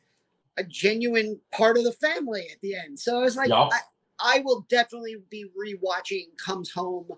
a 0.59 0.65
genuine 0.65 1.41
part 1.51 1.79
of 1.79 1.85
the 1.85 1.93
family 1.93 2.47
at 2.53 2.61
the 2.61 2.75
end. 2.77 2.99
So 3.01 3.19
I 3.19 3.23
was 3.23 3.37
like, 3.37 3.49
Yup. 3.49 3.71
I, 3.73 3.81
I 4.37 4.39
will 4.41 4.67
definitely 4.69 5.17
be 5.31 5.47
rewatching 5.59 6.27
Comes 6.37 6.71
Home 6.73 7.09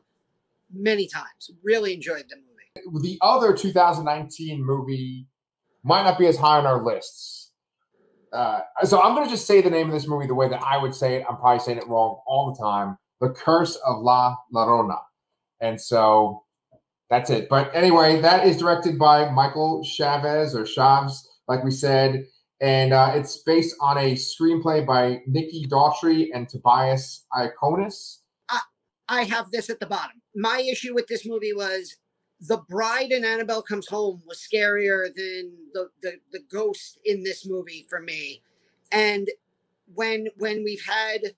many 0.74 1.06
times. 1.06 1.50
Really 1.62 1.94
enjoyed 1.94 2.24
the 2.28 2.36
movie. 2.36 3.02
The 3.02 3.18
other 3.22 3.54
2019 3.54 4.64
movie 4.64 5.26
might 5.84 6.02
not 6.02 6.18
be 6.18 6.26
as 6.26 6.36
high 6.36 6.58
on 6.58 6.66
our 6.66 6.82
lists. 6.82 7.52
Uh, 8.32 8.60
so 8.82 9.00
I'm 9.00 9.14
going 9.14 9.26
to 9.26 9.30
just 9.30 9.46
say 9.46 9.60
the 9.60 9.70
name 9.70 9.86
of 9.86 9.92
this 9.92 10.08
movie 10.08 10.26
the 10.26 10.34
way 10.34 10.48
that 10.48 10.60
I 10.62 10.76
would 10.76 10.94
say 10.94 11.16
it. 11.16 11.24
I'm 11.28 11.36
probably 11.36 11.60
saying 11.60 11.78
it 11.78 11.86
wrong 11.86 12.20
all 12.26 12.52
the 12.52 12.60
time. 12.60 12.98
The 13.20 13.30
Curse 13.30 13.76
of 13.86 14.02
La 14.02 14.34
Llorona. 14.52 14.98
And 15.60 15.80
so 15.80 16.42
that's 17.10 17.30
it. 17.30 17.48
But 17.48 17.70
anyway, 17.74 18.20
that 18.20 18.44
is 18.46 18.56
directed 18.56 18.98
by 18.98 19.30
Michael 19.30 19.84
Chavez 19.84 20.54
or 20.54 20.64
Chaves, 20.64 21.18
like 21.46 21.62
we 21.62 21.70
said. 21.70 22.26
And 22.60 22.92
uh, 22.92 23.12
it's 23.14 23.38
based 23.44 23.76
on 23.80 23.98
a 23.98 24.14
screenplay 24.14 24.84
by 24.84 25.20
Mikki 25.26 25.66
Daughtry 25.66 26.28
and 26.34 26.48
Tobias 26.48 27.26
Iaconis. 27.32 28.18
I, 28.48 28.60
I 29.08 29.24
have 29.24 29.50
this 29.52 29.70
at 29.70 29.78
the 29.78 29.86
bottom. 29.86 30.20
My 30.34 30.60
issue 30.60 30.94
with 30.94 31.06
this 31.06 31.26
movie 31.26 31.52
was 31.52 31.96
the 32.40 32.58
bride 32.68 33.12
in 33.12 33.24
Annabelle 33.24 33.62
Comes 33.62 33.86
Home 33.88 34.22
was 34.26 34.38
scarier 34.38 35.06
than 35.14 35.52
the, 35.72 35.88
the 36.02 36.12
the 36.32 36.40
ghost 36.50 36.98
in 37.04 37.22
this 37.22 37.46
movie 37.46 37.86
for 37.88 38.00
me. 38.00 38.42
And 38.92 39.28
when 39.94 40.26
when 40.36 40.64
we've 40.64 40.84
had 40.84 41.34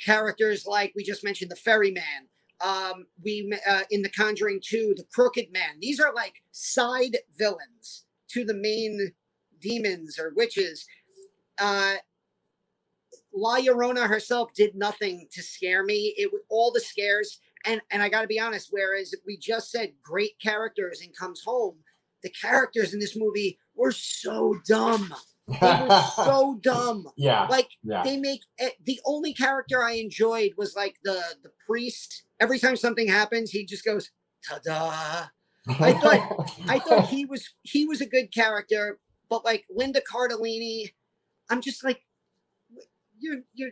characters 0.00 0.66
like 0.66 0.92
we 0.96 1.04
just 1.04 1.24
mentioned 1.24 1.50
the 1.50 1.56
ferryman, 1.56 2.28
um, 2.60 3.06
we 3.22 3.52
uh, 3.68 3.82
in 3.90 4.02
The 4.02 4.10
Conjuring 4.10 4.60
2, 4.64 4.94
the 4.96 5.04
Crooked 5.14 5.52
Man. 5.52 5.78
These 5.80 6.00
are 6.00 6.12
like 6.14 6.42
side 6.50 7.18
villains 7.36 8.04
to 8.30 8.44
the 8.44 8.54
main 8.54 9.12
demons 9.60 10.18
or 10.18 10.32
witches. 10.34 10.86
Uh, 11.58 11.96
La 13.32 13.56
Llorona 13.58 14.08
herself 14.08 14.52
did 14.54 14.74
nothing 14.74 15.28
to 15.32 15.42
scare 15.42 15.84
me. 15.84 16.14
It 16.16 16.30
all 16.48 16.72
the 16.72 16.80
scares, 16.80 17.40
and 17.64 17.80
and 17.90 18.02
I 18.02 18.08
got 18.08 18.22
to 18.22 18.26
be 18.26 18.40
honest. 18.40 18.68
Whereas 18.70 19.14
we 19.26 19.36
just 19.38 19.70
said 19.70 19.92
great 20.02 20.38
characters 20.42 21.00
and 21.02 21.16
comes 21.16 21.42
home, 21.44 21.76
the 22.22 22.30
characters 22.30 22.92
in 22.94 23.00
this 23.00 23.16
movie 23.16 23.58
were 23.74 23.92
so 23.92 24.56
dumb. 24.66 25.14
They 25.48 25.56
were 25.88 26.02
so 26.16 26.58
dumb. 26.62 27.06
yeah, 27.16 27.46
Like 27.46 27.68
yeah. 27.82 28.02
they 28.02 28.16
make 28.18 28.40
eh, 28.58 28.70
the 28.84 29.00
only 29.06 29.32
character 29.32 29.82
I 29.82 29.92
enjoyed 29.92 30.52
was 30.56 30.74
like 30.76 30.96
the 31.04 31.20
the 31.42 31.50
priest. 31.66 32.24
Every 32.40 32.58
time 32.58 32.76
something 32.76 33.08
happens, 33.08 33.50
he 33.50 33.64
just 33.64 33.84
goes 33.84 34.10
ta-da. 34.48 35.26
I 35.80 35.92
thought- 35.94 36.50
I 36.68 36.78
thought 36.86 37.08
he 37.08 37.24
was 37.24 37.48
he 37.62 37.86
was 37.86 38.00
a 38.00 38.06
good 38.06 38.32
character, 38.32 38.98
but 39.30 39.44
like 39.44 39.64
Linda 39.70 40.00
Cardellini, 40.00 40.92
I'm 41.50 41.60
just 41.60 41.82
like 41.84 42.00
you're 43.18 43.40
you're 43.54 43.70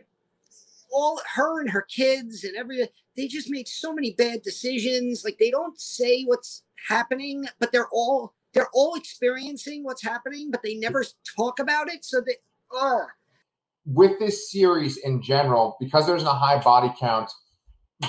all 0.91 1.21
her 1.35 1.59
and 1.59 1.69
her 1.69 1.81
kids 1.83 2.43
and 2.43 2.55
every 2.55 2.87
they 3.15 3.27
just 3.27 3.49
made 3.49 3.67
so 3.67 3.93
many 3.93 4.11
bad 4.11 4.41
decisions. 4.43 5.23
Like 5.25 5.37
they 5.39 5.51
don't 5.51 5.79
say 5.79 6.23
what's 6.23 6.63
happening, 6.87 7.47
but 7.59 7.71
they're 7.71 7.89
all 7.91 8.33
they're 8.53 8.69
all 8.73 8.95
experiencing 8.95 9.83
what's 9.83 10.03
happening, 10.03 10.49
but 10.51 10.61
they 10.63 10.75
never 10.75 11.05
talk 11.35 11.59
about 11.59 11.89
it. 11.89 12.05
So 12.05 12.21
they 12.25 12.37
uh 12.75 13.05
with 13.87 14.19
this 14.19 14.51
series 14.51 14.97
in 14.97 15.21
general, 15.21 15.77
because 15.79 16.05
there's 16.05 16.23
a 16.23 16.33
high 16.33 16.61
body 16.61 16.93
count, 16.99 17.31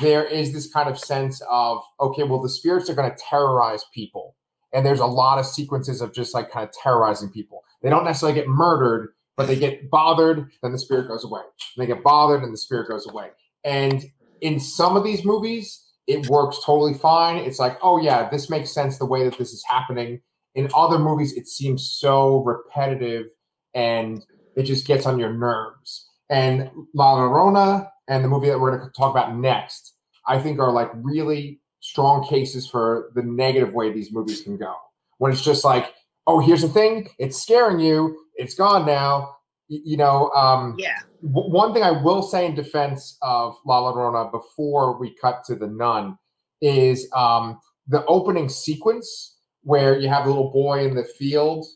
there 0.00 0.24
is 0.24 0.52
this 0.52 0.70
kind 0.70 0.88
of 0.88 0.98
sense 0.98 1.40
of 1.48 1.82
okay, 2.00 2.24
well, 2.24 2.42
the 2.42 2.48
spirits 2.48 2.90
are 2.90 2.94
going 2.94 3.10
to 3.10 3.16
terrorize 3.30 3.84
people, 3.94 4.34
and 4.72 4.84
there's 4.84 5.00
a 5.00 5.06
lot 5.06 5.38
of 5.38 5.46
sequences 5.46 6.00
of 6.00 6.12
just 6.12 6.34
like 6.34 6.50
kind 6.50 6.68
of 6.68 6.74
terrorizing 6.82 7.30
people. 7.30 7.62
They 7.82 7.90
don't 7.90 8.04
necessarily 8.04 8.38
get 8.38 8.48
murdered, 8.48 9.10
but 9.38 9.46
they 9.46 9.56
get 9.56 9.88
bothered, 9.88 10.50
then 10.64 10.72
the 10.72 10.78
spirit 10.78 11.06
goes 11.06 11.24
away. 11.24 11.40
And 11.40 11.82
They 11.82 11.86
get 11.86 12.02
bothered, 12.02 12.42
and 12.42 12.52
the 12.52 12.58
spirit 12.58 12.88
goes 12.88 13.08
away. 13.08 13.28
And 13.64 14.04
in 14.40 14.58
some 14.58 14.96
of 14.96 15.04
these 15.04 15.24
movies, 15.24 15.80
it 16.08 16.26
works 16.26 16.58
totally 16.64 16.94
fine. 16.94 17.36
It's 17.36 17.60
like, 17.60 17.78
oh 17.80 18.00
yeah, 18.00 18.28
this 18.28 18.50
makes 18.50 18.72
sense 18.72 18.98
the 18.98 19.06
way 19.06 19.22
that 19.24 19.38
this 19.38 19.52
is 19.52 19.62
happening. 19.68 20.20
In 20.56 20.68
other 20.74 20.98
movies, 20.98 21.34
it 21.34 21.46
seems 21.46 21.88
so 21.88 22.42
repetitive 22.42 23.26
and 23.74 24.24
it 24.56 24.64
just 24.64 24.88
gets 24.88 25.06
on 25.06 25.20
your 25.20 25.32
nerves. 25.32 26.08
And 26.30 26.68
La 26.94 27.14
Llorona 27.14 27.88
and 28.08 28.24
the 28.24 28.28
movie 28.28 28.48
that 28.48 28.58
we're 28.58 28.76
going 28.76 28.90
to 28.90 28.96
talk 28.96 29.12
about 29.12 29.36
next, 29.36 29.94
I 30.26 30.40
think 30.40 30.58
are 30.58 30.72
like 30.72 30.90
really 30.94 31.60
strong 31.78 32.26
cases 32.26 32.66
for 32.66 33.12
the 33.14 33.22
negative 33.22 33.72
way 33.72 33.92
these 33.92 34.12
movies 34.12 34.40
can 34.40 34.56
go. 34.56 34.74
When 35.18 35.30
it's 35.30 35.44
just 35.44 35.64
like, 35.64 35.94
oh, 36.28 36.38
here's 36.38 36.62
the 36.62 36.68
thing, 36.68 37.08
it's 37.18 37.40
scaring 37.42 37.80
you, 37.80 38.16
it's 38.36 38.54
gone 38.54 38.86
now. 38.86 39.34
Y- 39.70 39.80
You 39.84 39.96
know, 39.96 40.30
um, 40.30 40.76
yeah. 40.78 40.98
w- 41.22 41.50
one 41.52 41.72
thing 41.74 41.82
I 41.82 41.90
will 41.90 42.22
say 42.22 42.46
in 42.46 42.54
defense 42.54 43.18
of 43.22 43.56
La 43.66 43.80
Llorona 43.82 44.30
before 44.30 44.96
we 45.00 45.14
cut 45.20 45.42
to 45.46 45.56
the 45.56 45.66
nun 45.66 46.16
is 46.60 47.08
um, 47.14 47.58
the 47.88 48.04
opening 48.06 48.48
sequence 48.48 49.36
where 49.62 49.98
you 49.98 50.08
have 50.08 50.24
the 50.24 50.30
little 50.30 50.52
boy 50.52 50.86
in 50.86 50.94
the 50.94 51.04
field 51.04 51.66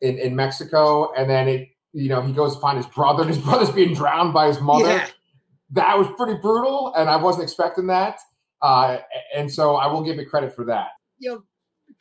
in, 0.00 0.18
in 0.18 0.36
Mexico, 0.36 1.12
and 1.14 1.28
then 1.28 1.48
it, 1.48 1.68
you 1.92 2.08
know, 2.08 2.22
he 2.22 2.32
goes 2.32 2.54
to 2.54 2.60
find 2.60 2.76
his 2.76 2.86
brother, 2.86 3.22
and 3.24 3.34
his 3.34 3.42
brother's 3.46 3.70
being 3.70 3.94
drowned 3.94 4.32
by 4.32 4.46
his 4.46 4.60
mother. 4.60 4.88
Yeah. 4.88 5.08
That 5.72 5.98
was 5.98 6.06
pretty 6.16 6.38
brutal, 6.40 6.94
and 6.96 7.10
I 7.10 7.16
wasn't 7.16 7.44
expecting 7.44 7.86
that. 7.88 8.18
Uh, 8.62 8.98
and 9.34 9.50
so 9.52 9.76
I 9.76 9.86
will 9.86 10.02
give 10.02 10.18
it 10.18 10.26
credit 10.30 10.54
for 10.54 10.64
that. 10.66 10.88
you 11.18 11.30
know, 11.32 11.42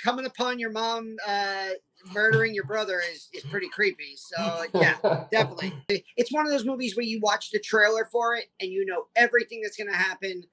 coming 0.01 0.25
upon 0.25 0.60
your 0.60 0.72
mom 0.72 1.16
uh, 1.27 1.70
murdering 2.13 2.54
your 2.54 2.63
brother 2.66 3.01
is, 3.12 3.30
is 3.34 3.44
pretty 3.44 3.70
creepy. 3.70 4.16
So 4.16 4.66
yeah, 4.74 5.25
definitely. 5.32 5.74
It's 6.16 6.32
one 6.32 6.46
of 6.46 6.51
those 6.51 6.66
movies 6.66 6.96
where 6.96 7.06
you 7.06 7.20
watch 7.22 7.51
the 7.51 7.60
trailer 7.60 8.06
for 8.12 8.36
it 8.36 8.46
and 8.62 8.72
you 8.72 8.86
know 8.86 9.06
everything 9.16 9.62
that's 9.62 9.77
going 9.77 9.92
to 9.92 9.98
happen. 9.98 10.44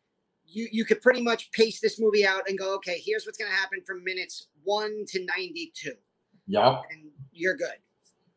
You 0.47 0.69
you 0.71 0.85
could 0.85 1.01
pretty 1.01 1.23
much 1.23 1.51
pace 1.53 1.81
this 1.81 1.99
movie 2.01 2.27
out 2.27 2.49
and 2.49 2.59
go, 2.59 2.75
okay, 2.77 3.01
here's 3.05 3.27
what's 3.27 3.39
going 3.39 3.51
to 3.51 3.57
happen 3.57 3.81
from 3.87 4.05
minutes 4.05 4.49
one 4.63 5.05
to 5.09 5.25
ninety 5.37 5.73
two, 5.75 5.95
Yep. 6.47 6.83
and 6.91 7.11
you're 7.33 7.57
good. 7.57 7.77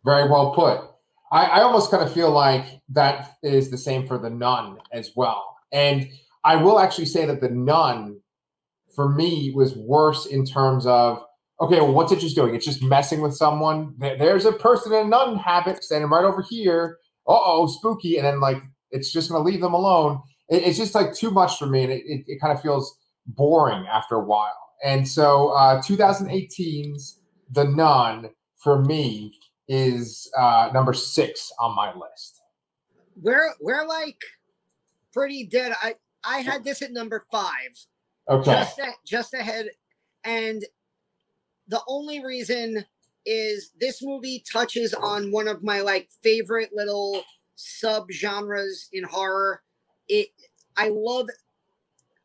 Very 0.05 0.29
well 0.29 0.53
put. 0.53 0.89
I, 1.31 1.45
I 1.45 1.61
almost 1.63 1.91
kind 1.91 2.01
of 2.01 2.13
feel 2.13 2.31
like 2.31 2.63
that 2.89 3.35
is 3.43 3.69
the 3.69 3.77
same 3.77 4.07
for 4.07 4.17
the 4.17 4.29
nun 4.29 4.77
as 4.93 5.11
well. 5.15 5.57
And 5.73 6.09
I 6.45 6.55
will 6.55 6.79
actually 6.79 7.07
say 7.07 7.25
that 7.25 7.41
the 7.41 7.49
nun, 7.49 8.21
for 8.97 9.09
me, 9.09 9.53
was 9.55 9.75
worse 9.75 10.25
in 10.25 10.43
terms 10.43 10.87
of 10.87 11.19
okay, 11.61 11.79
well, 11.79 11.93
what's 11.93 12.11
it 12.11 12.19
just 12.19 12.35
doing? 12.35 12.53
It's 12.55 12.65
just 12.65 12.81
messing 12.83 13.21
with 13.21 13.35
someone. 13.35 13.93
There's 13.99 14.45
a 14.45 14.51
person 14.51 14.91
in 14.93 15.05
a 15.05 15.09
nun 15.09 15.37
habit 15.37 15.83
standing 15.83 16.09
right 16.09 16.25
over 16.25 16.41
here. 16.47 16.97
Oh, 17.27 17.67
spooky. 17.67 18.17
And 18.17 18.25
then 18.25 18.39
like 18.41 18.57
it's 18.91 19.11
just 19.13 19.29
to 19.29 19.37
leave 19.39 19.61
them 19.61 19.73
alone. 19.75 20.19
It- 20.49 20.63
it's 20.63 20.77
just 20.77 20.95
like 20.95 21.13
too 21.13 21.29
much 21.29 21.57
for 21.59 21.67
me, 21.67 21.83
and 21.83 21.91
it, 21.93 22.03
it, 22.05 22.23
it 22.27 22.41
kind 22.41 22.51
of 22.53 22.61
feels 22.61 22.97
boring 23.27 23.85
after 23.87 24.15
a 24.15 24.23
while. 24.23 24.57
And 24.83 25.07
so, 25.07 25.49
uh, 25.49 25.81
2018's 25.81 27.21
The 27.51 27.65
Nun 27.65 28.29
for 28.63 28.83
me 28.83 29.31
is 29.67 30.29
uh, 30.37 30.69
number 30.73 30.93
six 30.93 31.51
on 31.59 31.75
my 31.75 31.93
list. 31.93 32.41
We're 33.21 33.53
we're 33.61 33.85
like 33.87 34.19
pretty 35.13 35.45
dead. 35.45 35.73
I 35.83 35.95
I 36.23 36.39
had 36.39 36.63
this 36.63 36.81
at 36.81 36.91
number 36.91 37.25
five. 37.31 37.71
Okay. 38.29 38.51
just 38.51 38.79
just 39.05 39.33
ahead 39.33 39.67
and 40.23 40.63
the 41.67 41.81
only 41.87 42.23
reason 42.23 42.85
is 43.25 43.71
this 43.79 44.01
movie 44.01 44.43
touches 44.51 44.93
on 44.93 45.31
one 45.31 45.47
of 45.47 45.63
my 45.63 45.81
like 45.81 46.09
favorite 46.23 46.71
little 46.73 47.23
sub 47.55 48.11
genres 48.11 48.89
in 48.91 49.03
horror 49.03 49.61
it 50.07 50.27
i 50.77 50.89
love 50.89 51.27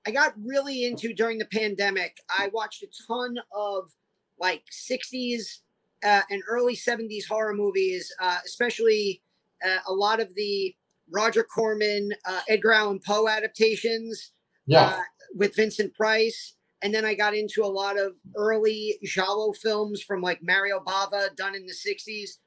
i 0.06 0.11
got 0.11 0.35
really 0.44 0.85
into 0.85 1.14
during 1.14 1.38
the 1.38 1.47
pandemic 1.47 2.16
i 2.38 2.49
watched 2.52 2.82
a 2.82 2.88
ton 3.09 3.37
of 3.54 3.90
like 4.38 4.64
60s 4.73 5.61
uh, 6.04 6.23
and 6.30 6.42
early 6.49 6.75
70s 6.75 7.26
horror 7.28 7.54
movies, 7.54 8.12
uh, 8.21 8.38
especially 8.44 9.23
uh, 9.64 9.78
a 9.88 9.92
lot 9.92 10.21
of 10.21 10.35
the 10.35 10.75
Roger 11.11 11.44
Corman, 11.44 12.11
uh, 12.26 12.40
Edgar 12.49 12.73
Allan 12.73 13.00
Poe 13.06 13.28
adaptations 13.28 14.32
Yeah. 14.66 14.87
uh, 14.87 15.00
with 15.35 15.54
Vincent 15.57 15.95
Price. 15.95 16.54
And 16.83 16.92
then 16.92 17.04
I 17.04 17.14
got 17.14 17.35
into 17.35 17.62
a 17.62 17.66
lot 17.66 17.99
of 17.99 18.14
early 18.37 18.99
Giallo 19.04 19.52
films 19.52 20.02
from 20.02 20.21
like 20.21 20.40
Mario 20.42 20.81
Bava 20.81 21.35
done 21.37 21.54
in 21.54 21.64
the 21.66 21.73
60s. 21.73 22.38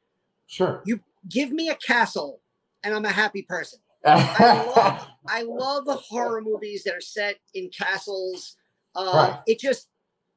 sure. 0.48 0.82
You 0.86 1.00
give 1.30 1.52
me 1.52 1.70
a 1.70 1.76
castle 1.76 2.42
and 2.84 2.94
I'm 2.94 3.06
a 3.06 3.12
happy 3.12 3.42
person. 3.44 3.80
I 4.06 4.72
love, 4.76 5.08
I 5.28 5.42
love 5.44 5.88
horror 6.08 6.42
movies 6.42 6.84
that 6.84 6.94
are 6.94 7.02
set 7.02 7.38
in 7.54 7.70
castles. 7.70 8.56
Uh, 8.96 9.12
Right. 9.14 9.40
It 9.48 9.60
just 9.60 9.88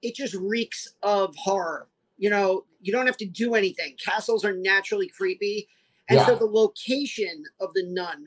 it 0.00 0.14
just 0.14 0.34
reeks 0.34 0.94
of 1.02 1.34
horror. 1.36 1.88
You 2.16 2.30
know, 2.30 2.64
you 2.80 2.92
don't 2.92 3.06
have 3.06 3.16
to 3.18 3.26
do 3.26 3.54
anything. 3.54 3.96
Castles 4.02 4.44
are 4.44 4.54
naturally 4.56 5.08
creepy, 5.08 5.68
and 6.08 6.20
so 6.22 6.34
the 6.36 6.46
location 6.46 7.44
of 7.60 7.74
the 7.74 7.82
nun 7.86 8.24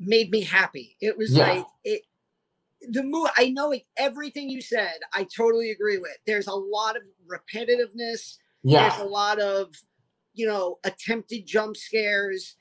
made 0.00 0.30
me 0.30 0.40
happy. 0.42 0.96
It 1.00 1.16
was 1.16 1.34
Yeah. 1.36 1.52
like 1.52 1.66
it. 1.84 2.02
The 2.90 3.02
movie, 3.02 3.30
I 3.36 3.50
know 3.50 3.72
it, 3.72 3.82
everything 3.96 4.50
you 4.50 4.60
said. 4.60 4.94
I 5.12 5.26
totally 5.36 5.70
agree 5.70 5.98
with. 5.98 6.16
There's 6.26 6.48
a 6.48 6.54
lot 6.54 6.96
of 6.96 7.02
repetitiveness 7.30 8.38
yeah. 8.62 8.88
there's 8.88 9.00
a 9.00 9.10
lot 9.10 9.40
of 9.40 9.68
you 10.34 10.46
know 10.46 10.78
attempted 10.84 11.46
jump 11.46 11.76
scares 11.76 12.56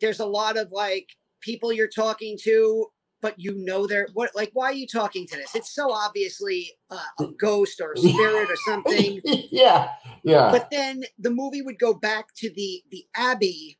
there's 0.00 0.20
a 0.20 0.26
lot 0.26 0.56
of 0.56 0.72
like 0.72 1.08
people 1.40 1.72
you're 1.72 1.88
talking 1.88 2.36
to 2.42 2.86
but 3.22 3.34
you 3.38 3.54
know 3.54 3.86
they're 3.86 4.08
what 4.14 4.30
like 4.34 4.50
why 4.52 4.66
are 4.66 4.74
you 4.74 4.86
talking 4.86 5.26
to 5.26 5.36
this 5.36 5.54
it's 5.54 5.74
so 5.74 5.90
obviously 5.90 6.70
uh, 6.90 6.98
a 7.20 7.26
ghost 7.38 7.80
or 7.80 7.92
a 7.92 7.98
spirit 7.98 8.50
or 8.50 8.56
something 8.56 9.20
yeah. 9.24 9.88
Yeah. 10.24 10.50
but 10.50 10.68
then 10.70 11.04
the 11.18 11.30
movie 11.30 11.62
would 11.62 11.78
go 11.78 11.94
back 11.94 12.26
to 12.36 12.52
the 12.54 12.82
the 12.90 13.04
abbey 13.14 13.78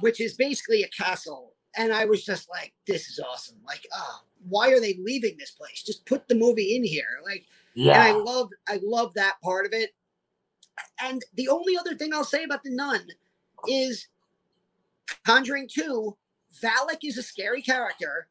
which 0.00 0.20
is 0.20 0.34
basically 0.34 0.82
a 0.82 0.88
castle 0.88 1.54
and 1.76 1.92
i 1.92 2.04
was 2.04 2.24
just 2.24 2.48
like 2.50 2.72
this 2.86 3.08
is 3.08 3.18
awesome 3.18 3.58
like 3.66 3.86
ah 3.94 4.22
why 4.48 4.70
are 4.70 4.80
they 4.80 4.98
leaving 5.02 5.36
this 5.38 5.52
place 5.52 5.82
just 5.82 6.06
put 6.06 6.26
the 6.28 6.34
movie 6.34 6.76
in 6.76 6.84
here 6.84 7.20
like 7.24 7.44
and 7.92 8.02
I 8.02 8.12
love 8.12 8.50
I 8.68 8.80
love 8.82 9.14
that 9.14 9.36
part 9.42 9.66
of 9.66 9.72
it. 9.72 9.90
And 11.02 11.24
the 11.34 11.48
only 11.48 11.76
other 11.76 11.94
thing 11.94 12.12
I'll 12.12 12.24
say 12.24 12.44
about 12.44 12.62
the 12.62 12.74
nun 12.74 13.06
is 13.68 14.08
Conjuring 15.24 15.68
2, 15.72 16.16
Valak 16.62 16.98
is 17.02 17.18
a 17.18 17.22
scary 17.22 17.62
character. 17.62 18.28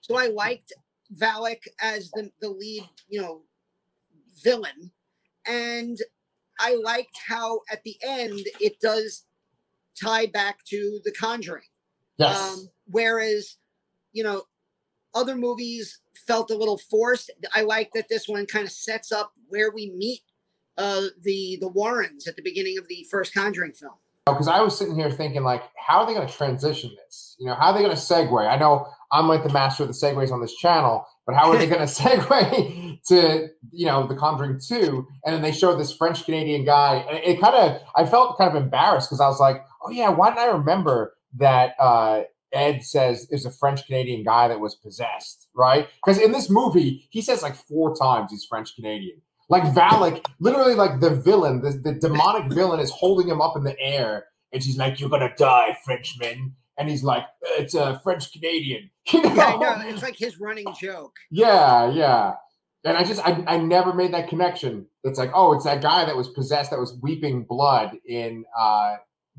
So 0.00 0.16
I 0.16 0.26
liked 0.28 0.72
Valak 1.14 1.62
as 1.82 2.10
the, 2.12 2.30
the 2.40 2.48
lead, 2.48 2.88
you 3.08 3.20
know, 3.20 3.42
villain. 4.42 4.90
And 5.46 5.98
I 6.58 6.76
liked 6.82 7.18
how 7.26 7.60
at 7.70 7.82
the 7.84 7.96
end 8.02 8.40
it 8.60 8.80
does 8.80 9.24
tie 10.00 10.26
back 10.26 10.64
to 10.66 11.00
the 11.04 11.12
conjuring. 11.12 11.64
Yes. 12.16 12.36
Um, 12.36 12.68
whereas, 12.86 13.56
you 14.12 14.24
know, 14.24 14.44
other 15.14 15.34
movies 15.34 16.00
felt 16.26 16.50
a 16.50 16.56
little 16.56 16.78
forced. 16.78 17.30
I 17.54 17.62
like 17.62 17.90
that 17.94 18.08
this 18.08 18.26
one 18.26 18.46
kind 18.46 18.64
of 18.64 18.72
sets 18.72 19.12
up 19.12 19.32
where 19.48 19.70
we 19.70 19.90
meet 19.96 20.20
uh, 20.78 21.06
the 21.22 21.58
the 21.60 21.68
Warrens 21.68 22.26
at 22.26 22.36
the 22.36 22.42
beginning 22.42 22.78
of 22.78 22.88
the 22.88 23.06
first 23.10 23.34
Conjuring 23.34 23.72
film. 23.72 23.94
because 24.26 24.48
I 24.48 24.60
was 24.60 24.76
sitting 24.76 24.94
here 24.94 25.10
thinking, 25.10 25.42
like, 25.42 25.62
how 25.76 26.00
are 26.00 26.06
they 26.06 26.14
going 26.14 26.26
to 26.26 26.32
transition 26.32 26.90
this? 27.04 27.36
You 27.38 27.46
know, 27.46 27.54
how 27.54 27.68
are 27.68 27.74
they 27.74 27.80
going 27.80 27.94
to 27.94 28.00
segue? 28.00 28.48
I 28.48 28.56
know 28.56 28.86
I'm 29.12 29.28
like 29.28 29.42
the 29.42 29.52
master 29.52 29.82
of 29.82 29.88
the 29.88 29.94
segues 29.94 30.30
on 30.30 30.40
this 30.40 30.54
channel, 30.54 31.04
but 31.26 31.34
how 31.34 31.50
are 31.50 31.58
they 31.58 31.66
going 31.66 31.80
to 31.86 31.92
segue 31.92 33.02
to, 33.08 33.48
you 33.72 33.86
know, 33.86 34.06
The 34.06 34.14
Conjuring 34.14 34.60
2? 34.60 35.06
And 35.24 35.34
then 35.34 35.42
they 35.42 35.52
show 35.52 35.76
this 35.76 35.92
French 35.92 36.24
Canadian 36.24 36.64
guy. 36.64 37.04
And 37.08 37.18
it, 37.18 37.24
it 37.24 37.40
kind 37.40 37.54
of, 37.56 37.82
I 37.96 38.06
felt 38.06 38.38
kind 38.38 38.56
of 38.56 38.62
embarrassed 38.62 39.08
because 39.08 39.20
I 39.20 39.26
was 39.26 39.40
like, 39.40 39.64
oh, 39.82 39.90
yeah, 39.90 40.10
why 40.10 40.30
didn't 40.30 40.40
I 40.40 40.52
remember 40.52 41.16
that 41.38 41.74
uh, 41.80 42.22
Ed 42.52 42.84
says 42.84 43.26
is 43.30 43.46
a 43.46 43.50
French 43.50 43.86
Canadian 43.86 44.24
guy 44.24 44.48
that 44.48 44.60
was 44.60 44.74
possessed, 44.74 45.48
right? 45.54 45.88
Because 46.04 46.20
in 46.20 46.32
this 46.32 46.50
movie, 46.50 47.06
he 47.10 47.22
says 47.22 47.42
like 47.42 47.54
four 47.54 47.94
times 47.94 48.30
he's 48.30 48.44
French 48.44 48.74
Canadian. 48.74 49.20
Like 49.48 49.64
Valak, 49.74 50.24
literally 50.38 50.74
like 50.74 51.00
the 51.00 51.10
villain, 51.10 51.60
the, 51.60 51.72
the 51.72 51.94
demonic 51.94 52.52
villain 52.52 52.78
is 52.78 52.90
holding 52.90 53.28
him 53.28 53.40
up 53.40 53.56
in 53.56 53.64
the 53.64 53.78
air, 53.80 54.26
and 54.52 54.62
she's 54.62 54.76
like, 54.78 55.00
"You're 55.00 55.10
gonna 55.10 55.34
die, 55.36 55.76
Frenchman," 55.84 56.54
and 56.78 56.88
he's 56.88 57.02
like, 57.02 57.24
"It's 57.58 57.74
a 57.74 58.00
French 58.02 58.32
Canadian." 58.32 58.90
You 59.12 59.22
know? 59.22 59.34
Yeah, 59.34 59.44
I 59.44 59.82
know. 59.82 59.88
It's 59.88 60.02
like 60.02 60.16
his 60.16 60.38
running 60.38 60.66
joke. 60.80 61.16
Yeah, 61.32 61.90
yeah. 61.90 62.34
And 62.84 62.96
I 62.96 63.02
just 63.02 63.26
I, 63.26 63.42
I 63.46 63.56
never 63.56 63.92
made 63.92 64.14
that 64.14 64.28
connection. 64.28 64.86
It's 65.02 65.18
like, 65.18 65.32
oh, 65.34 65.52
it's 65.52 65.64
that 65.64 65.82
guy 65.82 66.04
that 66.04 66.16
was 66.16 66.28
possessed 66.28 66.70
that 66.70 66.78
was 66.78 66.96
weeping 67.02 67.42
blood 67.42 67.98
in 68.06 68.44
uh 68.58 68.96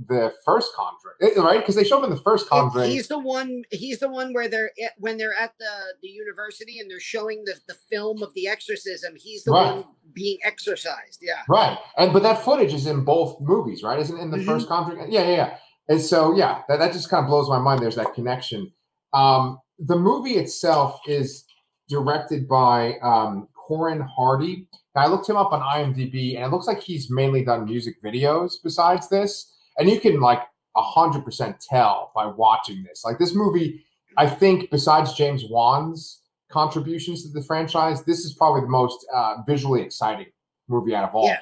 the 0.07 0.33
first 0.45 0.71
Conjuring, 0.75 1.35
Eh, 1.37 1.39
right? 1.41 1.59
Because 1.59 1.75
they 1.75 1.83
show 1.83 1.97
up 1.99 2.03
in 2.03 2.09
the 2.09 2.17
first 2.21 2.47
Conjuring. 2.49 2.89
he's 2.89 3.07
the 3.07 3.19
one. 3.19 3.63
He's 3.71 3.99
the 3.99 4.09
one 4.09 4.33
where 4.33 4.47
they're 4.47 4.71
at, 4.83 4.93
when 4.97 5.17
they're 5.17 5.33
at 5.37 5.53
the 5.59 5.65
the 6.01 6.07
university 6.07 6.79
and 6.79 6.89
they're 6.89 6.99
showing 6.99 7.43
the 7.45 7.55
the 7.67 7.75
film 7.89 8.23
of 8.23 8.33
the 8.33 8.47
exorcism. 8.47 9.13
He's 9.17 9.43
the 9.43 9.51
Right. 9.51 9.75
one 9.75 9.85
being 10.13 10.37
exorcised. 10.43 11.19
Yeah. 11.21 11.41
Right. 11.47 11.77
And 11.97 12.13
but 12.13 12.23
that 12.23 12.41
footage 12.43 12.73
is 12.73 12.87
in 12.87 13.03
both 13.03 13.39
movies, 13.41 13.83
right? 13.83 13.99
Isn't 13.99 14.17
it 14.17 14.21
in 14.21 14.31
the 14.31 14.37
Mhm. 14.37 14.45
first 14.45 14.67
Conjuring? 14.67 15.11
Yeah, 15.11 15.23
yeah, 15.23 15.35
yeah. 15.35 15.57
And 15.89 16.01
so 16.01 16.35
yeah, 16.35 16.61
that, 16.67 16.79
that 16.79 16.93
just 16.93 17.09
kind 17.09 17.23
of 17.25 17.29
blows 17.29 17.49
my 17.49 17.59
mind. 17.59 17.81
There's 17.81 17.95
that 17.95 18.13
connection. 18.13 18.71
Um, 19.13 19.59
the 19.77 19.97
movie 19.97 20.37
itself 20.37 20.99
is 21.05 21.45
directed 21.89 22.47
by 22.47 22.97
um, 23.03 23.47
Corin 23.55 23.99
Hardy. 24.01 24.67
I 24.95 25.07
looked 25.07 25.27
him 25.29 25.37
up 25.37 25.51
on 25.53 25.61
IMDb, 25.61 26.35
and 26.35 26.43
it 26.45 26.49
looks 26.51 26.67
like 26.67 26.81
he's 26.81 27.09
mainly 27.09 27.43
done 27.43 27.65
music 27.65 27.95
videos 28.03 28.53
besides 28.63 29.07
this. 29.09 29.50
And 29.77 29.89
you 29.89 29.99
can 29.99 30.19
like 30.19 30.41
hundred 30.75 31.23
percent 31.25 31.59
tell 31.59 32.11
by 32.15 32.25
watching 32.25 32.83
this. 32.83 33.03
Like 33.03 33.19
this 33.19 33.35
movie, 33.35 33.83
I 34.17 34.27
think 34.27 34.69
besides 34.71 35.13
James 35.13 35.45
Wan's 35.49 36.21
contributions 36.49 37.23
to 37.23 37.29
the 37.29 37.43
franchise, 37.45 38.03
this 38.03 38.19
is 38.19 38.33
probably 38.33 38.61
the 38.61 38.67
most 38.67 39.05
uh, 39.13 39.37
visually 39.47 39.81
exciting 39.81 40.27
movie 40.67 40.95
out 40.95 41.09
of 41.09 41.15
all 41.15 41.27
Yeah. 41.27 41.39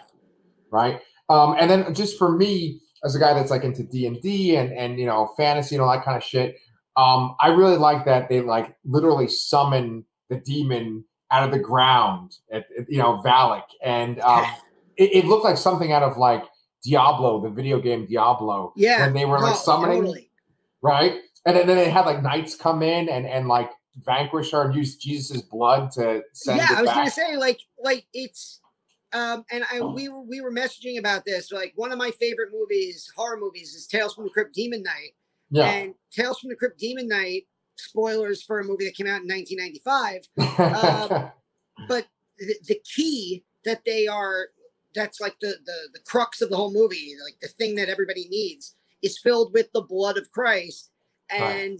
right? 0.71 1.01
Um, 1.29 1.55
and 1.59 1.69
then 1.69 1.93
just 1.93 2.17
for 2.17 2.35
me, 2.35 2.81
as 3.03 3.15
a 3.15 3.19
guy 3.19 3.33
that's 3.33 3.51
like 3.51 3.63
into 3.63 3.83
D 3.83 4.07
and 4.07 4.19
D 4.21 4.55
and 4.55 4.73
and 4.73 4.99
you 4.99 5.05
know 5.05 5.31
fantasy 5.37 5.75
and 5.75 5.83
all 5.83 5.91
that 5.91 6.03
kind 6.03 6.17
of 6.17 6.23
shit, 6.23 6.55
um, 6.97 7.35
I 7.39 7.49
really 7.49 7.77
like 7.77 8.05
that 8.05 8.29
they 8.29 8.41
like 8.41 8.75
literally 8.83 9.27
summon 9.27 10.05
the 10.29 10.37
demon 10.37 11.03
out 11.31 11.43
of 11.43 11.51
the 11.51 11.59
ground, 11.59 12.37
at, 12.51 12.65
at, 12.77 12.89
you 12.89 12.97
know 12.97 13.21
Valak, 13.23 13.63
and 13.83 14.19
um, 14.21 14.45
it, 14.97 15.23
it 15.23 15.25
looked 15.25 15.43
like 15.43 15.57
something 15.57 15.91
out 15.91 16.03
of 16.03 16.17
like 16.17 16.43
Diablo, 16.83 17.41
the 17.41 17.49
video 17.49 17.79
game 17.79 18.05
Diablo, 18.05 18.73
Yeah. 18.75 19.05
when 19.05 19.13
they 19.13 19.25
were 19.25 19.39
like 19.39 19.53
No, 19.53 19.57
summoning, 19.59 20.01
totally. 20.01 20.31
right? 20.81 21.19
And 21.45 21.55
then, 21.55 21.67
then 21.67 21.77
they 21.77 21.89
had 21.89 22.05
like 22.05 22.21
knights 22.23 22.55
come 22.55 22.81
in 22.83 23.09
and 23.09 23.25
and 23.25 23.47
like 23.47 23.71
vanquish 24.05 24.51
her 24.51 24.63
and 24.65 24.75
use 24.75 24.95
Jesus's 24.97 25.41
blood 25.41 25.91
to 25.91 26.21
send 26.33 26.57
yeah, 26.57 26.67
I 26.71 26.81
was 26.81 26.89
back. 26.89 26.95
gonna 26.97 27.11
say 27.11 27.35
like 27.37 27.59
like 27.83 28.05
it's 28.13 28.61
um 29.13 29.43
and 29.51 29.63
I 29.71 29.81
we 29.81 30.07
were 30.09 30.21
we 30.21 30.41
were 30.41 30.51
messaging 30.51 30.99
about 30.99 31.25
this. 31.25 31.51
Like 31.51 31.73
one 31.75 31.91
of 31.91 31.97
my 31.97 32.11
favorite 32.11 32.49
movies, 32.53 33.11
horror 33.15 33.37
movies, 33.37 33.73
is 33.73 33.87
Tales 33.87 34.13
from 34.13 34.25
the 34.25 34.29
Crypt 34.29 34.53
Demon 34.53 34.83
Knight. 34.83 35.11
yeah. 35.49 35.69
And 35.71 35.95
Tales 36.11 36.39
from 36.39 36.49
the 36.49 36.55
Crypt 36.55 36.77
Demon 36.79 37.07
Knight, 37.07 37.43
spoilers 37.77 38.43
for 38.43 38.59
a 38.59 38.63
movie 38.63 38.85
that 38.85 38.95
came 38.95 39.07
out 39.07 39.21
in 39.21 39.27
1995. 39.27 41.11
um, 41.19 41.31
but 41.87 42.05
the, 42.37 42.55
the 42.67 42.79
key 42.95 43.43
that 43.65 43.81
they 43.85 44.07
are 44.07 44.47
that's 44.99 45.21
like 45.21 45.35
the, 45.39 45.55
the 45.65 45.77
the 45.93 45.99
crux 46.05 46.41
of 46.41 46.49
the 46.49 46.57
whole 46.57 46.73
movie, 46.73 47.15
like 47.25 47.39
the 47.41 47.47
thing 47.47 47.75
that 47.75 47.89
everybody 47.89 48.27
needs, 48.29 48.75
is 49.01 49.17
filled 49.17 49.53
with 49.53 49.71
the 49.73 49.81
blood 49.81 50.17
of 50.17 50.31
Christ. 50.31 50.91
Right. 51.31 51.41
And 51.41 51.79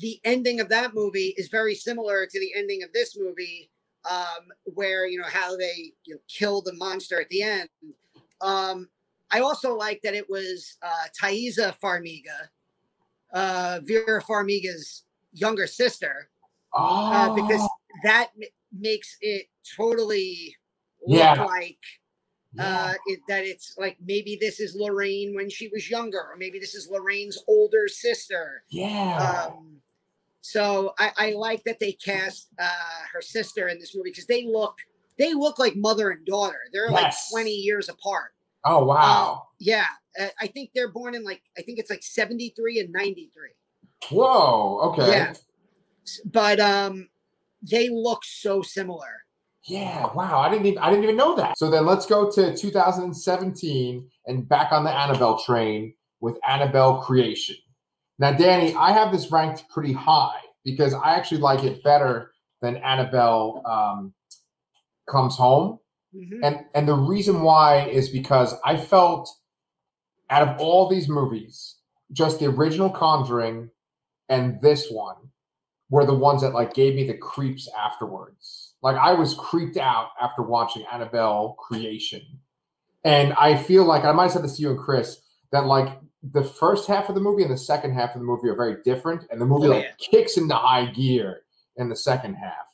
the 0.00 0.20
ending 0.24 0.60
of 0.60 0.68
that 0.68 0.94
movie 0.94 1.34
is 1.36 1.48
very 1.48 1.74
similar 1.74 2.26
to 2.26 2.40
the 2.40 2.52
ending 2.56 2.82
of 2.82 2.92
this 2.92 3.16
movie, 3.18 3.70
um, 4.08 4.44
where 4.64 5.06
you 5.06 5.18
know 5.18 5.28
how 5.28 5.56
they 5.56 5.92
you 6.04 6.14
know 6.14 6.20
kill 6.28 6.62
the 6.62 6.74
monster 6.74 7.20
at 7.20 7.28
the 7.28 7.42
end. 7.42 7.68
Um, 8.40 8.88
I 9.30 9.40
also 9.40 9.74
like 9.76 10.00
that 10.04 10.14
it 10.14 10.28
was 10.30 10.76
uh, 10.82 11.06
Taissa 11.20 11.74
Farmiga, 11.82 12.48
uh, 13.32 13.80
Vera 13.84 14.22
Farmiga's 14.22 15.04
younger 15.32 15.66
sister, 15.66 16.30
uh, 16.74 17.28
because 17.34 17.60
Oh, 17.60 17.68
that 18.04 18.30
m- 18.40 18.48
makes 18.72 19.16
it 19.20 19.46
totally 19.76 20.54
look 21.06 21.18
Yeah. 21.36 21.44
like 21.44 21.78
yeah. 22.58 22.86
uh, 22.90 22.94
it, 23.06 23.20
that 23.28 23.44
it's 23.44 23.74
like 23.78 23.96
maybe 24.04 24.36
this 24.40 24.60
is 24.60 24.74
Lorraine 24.74 25.34
when 25.34 25.48
she 25.48 25.68
was 25.68 25.88
younger, 25.90 26.18
or 26.18 26.36
maybe 26.36 26.58
this 26.58 26.74
is 26.74 26.88
Lorraine's 26.90 27.42
older 27.46 27.88
sister. 27.88 28.62
yeah. 28.68 29.46
Um, 29.48 29.76
so 30.40 30.94
I, 30.98 31.12
I 31.16 31.32
like 31.32 31.62
that 31.64 31.78
they 31.78 31.92
cast 31.92 32.48
uh, 32.58 32.68
her 33.12 33.20
sister 33.20 33.68
in 33.68 33.78
this 33.78 33.94
movie 33.94 34.10
because 34.10 34.26
they 34.26 34.44
look 34.46 34.76
they 35.18 35.34
look 35.34 35.58
like 35.58 35.76
mother 35.76 36.10
and 36.10 36.24
daughter. 36.24 36.58
They're 36.72 36.90
like 36.90 37.12
twenty 37.30 37.50
years 37.54 37.88
apart. 37.88 38.30
oh 38.64 38.80
Uh, 38.82 38.84
wow. 38.84 39.42
yeah, 39.58 39.86
uh, 40.18 40.28
I 40.40 40.46
think 40.46 40.70
they're 40.74 40.90
born 40.92 41.14
in 41.14 41.24
like 41.24 41.42
I 41.58 41.62
think 41.62 41.78
it's 41.78 41.90
like 41.90 42.02
seventy 42.02 42.54
three 42.56 42.78
and 42.80 42.92
ninety 42.92 43.30
three. 43.34 43.50
Whoa. 44.10 44.78
Okay. 44.92 45.10
Yeah. 45.10 45.34
but 46.24 46.60
um, 46.60 47.08
they 47.68 47.88
look 47.90 48.24
so 48.24 48.62
similar. 48.62 49.24
Yeah, 49.68 50.10
wow. 50.14 50.40
I 50.40 50.48
didn't 50.48 50.66
even 50.66 50.78
I 50.78 50.90
didn't 50.90 51.04
even 51.04 51.16
know 51.16 51.36
that. 51.36 51.58
So 51.58 51.70
then 51.70 51.84
let's 51.86 52.06
go 52.06 52.30
to 52.30 52.56
2017 52.56 54.08
and 54.26 54.48
back 54.48 54.72
on 54.72 54.84
the 54.84 54.90
Annabelle 54.90 55.38
train 55.38 55.94
with 56.20 56.38
Annabelle 56.48 57.02
Creation. 57.02 57.56
Now, 58.18 58.32
Danny, 58.32 58.74
I 58.74 58.92
have 58.92 59.12
this 59.12 59.30
ranked 59.30 59.68
pretty 59.70 59.92
high 59.92 60.40
because 60.64 60.94
I 60.94 61.14
actually 61.14 61.40
like 61.40 61.64
it 61.64 61.82
better 61.84 62.32
than 62.62 62.76
Annabelle 62.78 63.62
um, 63.66 64.14
Comes 65.08 65.36
Home. 65.36 65.78
Mhm. 66.14 66.40
And 66.42 66.64
and 66.74 66.88
the 66.88 66.94
reason 66.94 67.42
why 67.42 67.86
is 67.88 68.08
because 68.08 68.54
I 68.64 68.76
felt 68.76 69.30
out 70.30 70.48
of 70.48 70.60
all 70.60 70.88
these 70.88 71.08
movies, 71.08 71.76
just 72.12 72.38
the 72.40 72.46
original 72.46 72.90
Conjuring 72.90 73.70
and 74.30 74.60
this 74.62 74.90
one 74.90 75.16
were 75.90 76.06
the 76.06 76.14
ones 76.14 76.42
that 76.42 76.54
like 76.54 76.74
gave 76.74 76.94
me 76.94 77.06
the 77.06 77.16
creeps 77.16 77.68
afterwards. 77.78 78.67
Like 78.82 78.96
I 78.96 79.12
was 79.12 79.34
creeped 79.34 79.76
out 79.76 80.10
after 80.20 80.42
watching 80.42 80.84
Annabelle 80.92 81.56
Creation. 81.58 82.22
And 83.04 83.32
I 83.34 83.56
feel 83.56 83.84
like 83.84 84.04
I 84.04 84.12
might 84.12 84.24
have 84.24 84.32
said 84.32 84.44
this 84.44 84.56
to 84.56 84.62
you 84.62 84.70
and 84.70 84.78
Chris 84.78 85.20
that 85.52 85.66
like 85.66 85.98
the 86.32 86.44
first 86.44 86.86
half 86.88 87.08
of 87.08 87.14
the 87.14 87.20
movie 87.20 87.42
and 87.42 87.52
the 87.52 87.56
second 87.58 87.92
half 87.94 88.14
of 88.14 88.20
the 88.20 88.26
movie 88.26 88.48
are 88.48 88.56
very 88.56 88.82
different, 88.84 89.24
and 89.30 89.40
the 89.40 89.46
movie 89.46 89.68
Oh, 89.68 89.70
like 89.70 89.84
yeah. 89.84 89.92
kicks 90.10 90.36
into 90.36 90.54
high 90.54 90.86
gear 90.86 91.42
in 91.76 91.88
the 91.88 91.96
second 91.96 92.34
half. 92.34 92.66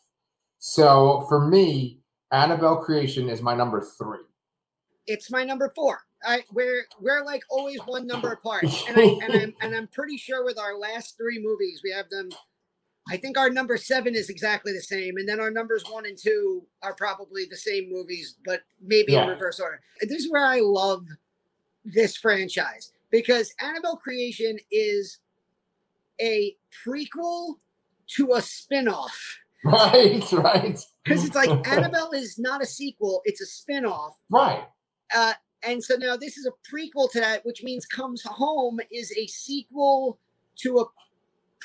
So 0.59 1.27
for 1.29 1.47
me, 1.47 2.01
Annabelle 2.33 2.79
Creation 2.83 3.29
is 3.29 3.43
my 3.43 3.55
number 3.55 3.83
three. 3.99 4.25
It's 5.07 5.31
my 5.31 5.45
number 5.45 5.71
four. 5.75 6.01
I 6.27 6.43
we're 6.53 6.87
we're 7.01 7.23
like 7.23 7.43
always 7.51 7.79
one 7.85 8.07
number 8.07 8.33
apart, 8.33 8.65
and 8.89 8.97
I 8.97 9.19
and 9.23 9.35
I'm 9.35 9.55
and 9.61 9.77
I'm 9.77 9.89
pretty 9.89 10.17
sure 10.17 10.43
with 10.43 10.59
our 10.59 10.77
last 10.77 11.19
three 11.19 11.39
movies 11.39 11.83
we 11.85 11.91
have 11.93 12.09
them. 12.09 12.31
I 13.09 13.17
think 13.19 13.37
our 13.37 13.51
number 13.51 13.77
seven 13.77 14.15
is 14.15 14.31
exactly 14.31 14.73
the 14.73 14.81
same, 14.81 15.17
and 15.19 15.29
then 15.29 15.39
our 15.41 15.51
numbers 15.51 15.85
one 15.91 16.07
and 16.07 16.17
two 16.17 16.67
are 16.83 16.95
probably 16.95 17.45
the 17.45 17.57
same 17.57 17.91
movies, 17.93 18.37
but 18.45 18.63
maybe 18.81 19.13
Yeah. 19.13 19.25
in 19.25 19.29
reverse 19.31 19.61
order. 19.61 19.81
And 20.01 20.11
This 20.11 20.25
is 20.25 20.31
where 20.31 20.45
I 20.45 20.61
love 20.61 21.07
this 21.85 22.17
franchise 22.17 22.93
because 23.11 23.53
Annabelle 23.61 23.97
Creation 23.99 24.59
is 24.71 25.19
a 26.21 26.57
prequel 26.87 27.57
to 28.17 28.33
a 28.35 28.43
spin-off. 28.43 29.39
Right, 29.67 30.31
right. 30.33 30.79
Because 31.05 31.25
it's 31.25 31.35
like 31.35 31.49
Annabelle 31.67 32.11
is 32.13 32.39
not 32.39 32.63
a 32.63 32.67
sequel, 32.67 33.23
it's 33.25 33.41
a 33.41 33.47
spin-off. 33.47 34.21
Right. 34.29 34.63
Uh, 35.15 35.33
and 35.63 35.83
so 35.83 35.97
now 35.97 36.19
this 36.19 36.37
is 36.37 36.47
a 36.47 36.53
prequel 36.71 37.11
to 37.13 37.21
that, 37.21 37.47
which 37.47 37.63
means 37.63 37.87
Comes 37.87 38.23
Home 38.25 38.79
is 38.93 39.11
a 39.17 39.27
sequel 39.27 40.19
to 40.57 40.81
a 40.81 40.85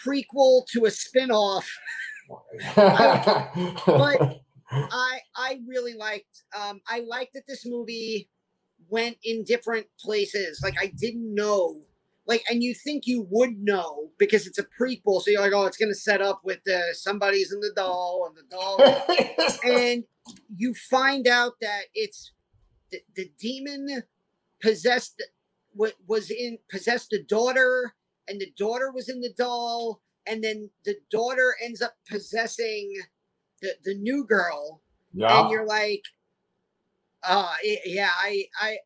prequel 0.06 0.66
to 0.74 0.86
a 0.86 0.92
spin-off. 0.92 1.70
But- 2.76 4.42
I 4.72 5.20
I 5.36 5.60
really 5.68 5.94
liked 5.94 6.44
um 6.56 6.82
I 6.88 7.00
liked 7.02 7.34
that 7.34 7.48
this 7.48 7.66
movie 7.66 8.30
went 8.88 9.18
in 9.24 9.44
different 9.44 9.88
places. 10.00 10.62
Like 10.64 10.76
I 10.80 10.88
didn't 10.88 11.34
know 11.34 11.82
like 12.28 12.44
and 12.50 12.62
you 12.62 12.76
think 12.76 13.08
you 13.08 13.26
would 13.32 13.58
know 13.60 14.12
because 14.20 14.46
it's 14.46 14.60
a 14.60 14.66
prequel, 14.80 15.22
so 15.22 15.32
you're 15.32 15.42
like, 15.42 15.54
oh, 15.54 15.66
it's 15.66 15.78
gonna 15.78 15.96
set 15.96 16.22
up 16.22 16.42
with 16.44 16.60
uh, 16.68 16.94
somebody's 16.94 17.52
in 17.52 17.60
the 17.60 17.72
doll 17.76 18.28
and 18.28 18.38
the 18.38 18.44
doll 18.56 19.64
and 19.76 20.04
you 20.56 20.74
find 20.76 21.28
out 21.28 21.54
that 21.62 21.86
it's 21.96 22.32
the, 22.92 23.02
the 23.16 23.32
demon 23.40 24.04
possessed 24.62 25.24
what 25.72 25.96
was 26.08 26.30
in 26.30 26.60
possessed 26.70 27.10
the 27.10 27.24
daughter 27.24 27.96
and 28.30 28.39
the 28.39 28.52
daughter 28.58 28.92
was 28.92 29.10
in 29.10 29.20
the 29.22 29.34
doll 29.38 30.02
and 30.28 30.44
then 30.44 30.70
the 30.86 30.96
daughter 31.12 31.56
ends 31.63 31.82
up 31.82 31.96
possessing 32.10 32.94
the, 33.62 33.72
the 33.84 33.96
new 33.96 34.24
girl 34.26 34.82
and 35.42 35.50
you're 35.52 35.65
like 35.65 36.04
uh 37.24 37.54
yeah 37.86 38.12
i 38.22 38.46
i 38.62 38.78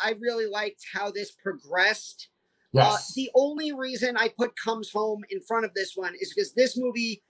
i 0.00 0.14
really 0.20 0.46
liked 0.46 0.84
how 0.92 1.10
this 1.10 1.30
progressed 1.32 2.28
uh, 2.76 2.82
Yes. 2.82 3.14
the 3.14 3.30
only 3.34 3.72
reason 3.72 4.18
I 4.18 4.28
put 4.28 4.52
Comes 4.62 4.90
Home 4.92 5.24
in 5.30 5.40
front 5.40 5.64
of 5.64 5.72
this 5.72 5.92
one 5.96 6.14
is 6.20 6.34
because 6.34 6.52
this 6.52 6.76
movie 6.76 7.22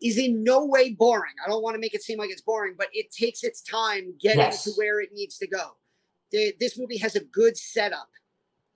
is 0.00 0.16
in 0.16 0.44
no 0.44 0.64
way 0.64 0.92
boring. 0.92 1.32
I 1.44 1.48
don't 1.48 1.62
want 1.62 1.74
to 1.74 1.80
make 1.80 1.92
it 1.94 2.02
seem 2.04 2.18
like 2.18 2.30
it's 2.30 2.40
boring, 2.42 2.74
but 2.78 2.86
it 2.92 3.10
takes 3.10 3.42
its 3.42 3.62
time 3.62 4.14
getting 4.20 4.38
Yes. 4.40 4.62
to 4.64 4.70
where 4.72 5.00
it 5.00 5.10
needs 5.12 5.38
to 5.38 5.48
go. 5.48 5.76
The, 6.30 6.54
this 6.60 6.78
movie 6.78 6.98
has 6.98 7.16
a 7.16 7.24
good 7.24 7.56
setup, 7.56 8.08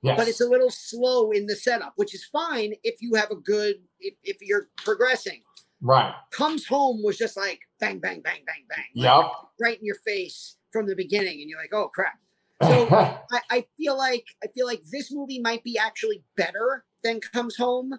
yes. 0.07 0.17
but 0.19 0.29
it's 0.29 0.41
a 0.41 0.47
little 0.49 0.71
slow 0.71 1.31
in 1.31 1.47
the 1.47 1.57
setup, 1.57 1.93
which 1.97 2.15
is 2.15 2.25
fine 2.25 2.75
if 2.83 2.97
you 3.01 3.15
have 3.15 3.31
a 3.31 3.37
good, 3.37 3.77
if, 4.01 4.15
if 4.25 4.37
you're 4.41 4.69
progressing. 4.79 5.41
right. 5.81 6.15
Comes 6.33 6.67
Home 6.67 7.03
was 7.03 7.17
just 7.19 7.37
like 7.37 7.61
bang, 7.81 7.99
bang, 7.99 8.21
bang, 8.23 8.41
bang, 8.47 8.65
bang. 8.69 8.85
like, 8.95 9.05
Yep. 9.25 9.33
right 9.61 9.79
in 9.79 9.85
your 9.85 9.97
face 10.07 10.57
from 10.73 10.87
the 10.87 10.95
beginning. 10.97 11.41
And 11.41 11.49
you're 11.51 11.61
like, 11.61 11.75
oh 11.75 11.89
crap. 11.89 12.19
So 12.63 12.89
I, 12.91 13.41
I 13.51 13.65
feel 13.77 13.99
like 13.99 14.25
I 14.43 14.47
feel 14.49 14.67
like 14.67 14.83
this 14.91 15.13
movie 15.13 15.41
might 15.41 15.63
be 15.63 15.77
actually 15.79 16.23
better 16.37 16.85
than 17.05 17.21
Comes 17.21 17.57
Home, 17.57 17.93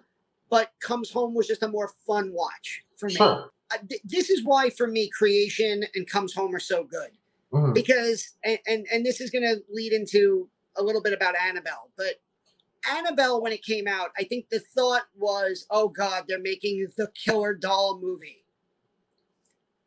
but 0.50 0.72
Comes 0.82 1.10
Home 1.12 1.32
was 1.34 1.46
just 1.46 1.62
a 1.62 1.68
more 1.68 1.92
fun 2.06 2.32
watch 2.32 2.82
for 2.98 3.06
me. 3.06 3.14
sure. 3.14 3.50
Uh, 3.72 3.76
th- 3.88 4.00
this 4.04 4.30
is 4.30 4.42
why 4.44 4.70
for 4.70 4.86
me 4.88 5.08
Creation 5.16 5.84
and 5.94 6.08
Comes 6.10 6.34
Home 6.34 6.54
are 6.56 6.60
so 6.60 6.82
good 6.82 7.10
Mhm. 7.52 7.72
because 7.72 8.32
and 8.44 8.58
and, 8.66 8.86
and 8.92 9.06
this 9.06 9.20
is 9.20 9.30
going 9.30 9.44
to 9.44 9.62
lead 9.72 9.92
into 9.92 10.48
a 10.78 10.82
little 10.82 11.02
bit 11.02 11.12
about 11.12 11.34
Annabelle, 11.36 11.90
but 11.96 12.14
Annabelle 12.96 13.42
when 13.42 13.52
it 13.52 13.64
came 13.64 13.86
out, 13.88 14.10
I 14.16 14.24
think 14.24 14.48
the 14.50 14.60
thought 14.60 15.02
was, 15.16 15.66
oh 15.70 15.88
god, 15.88 16.24
they're 16.28 16.38
making 16.40 16.86
the 16.96 17.08
killer 17.24 17.54
doll 17.54 17.98
movie. 18.00 18.44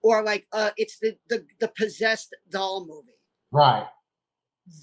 Or 0.03 0.23
like 0.23 0.47
uh 0.51 0.71
it's 0.77 0.97
the 0.99 1.15
the, 1.29 1.45
the 1.59 1.67
possessed 1.69 2.35
doll 2.49 2.85
movie 2.87 3.17
Right. 3.51 3.85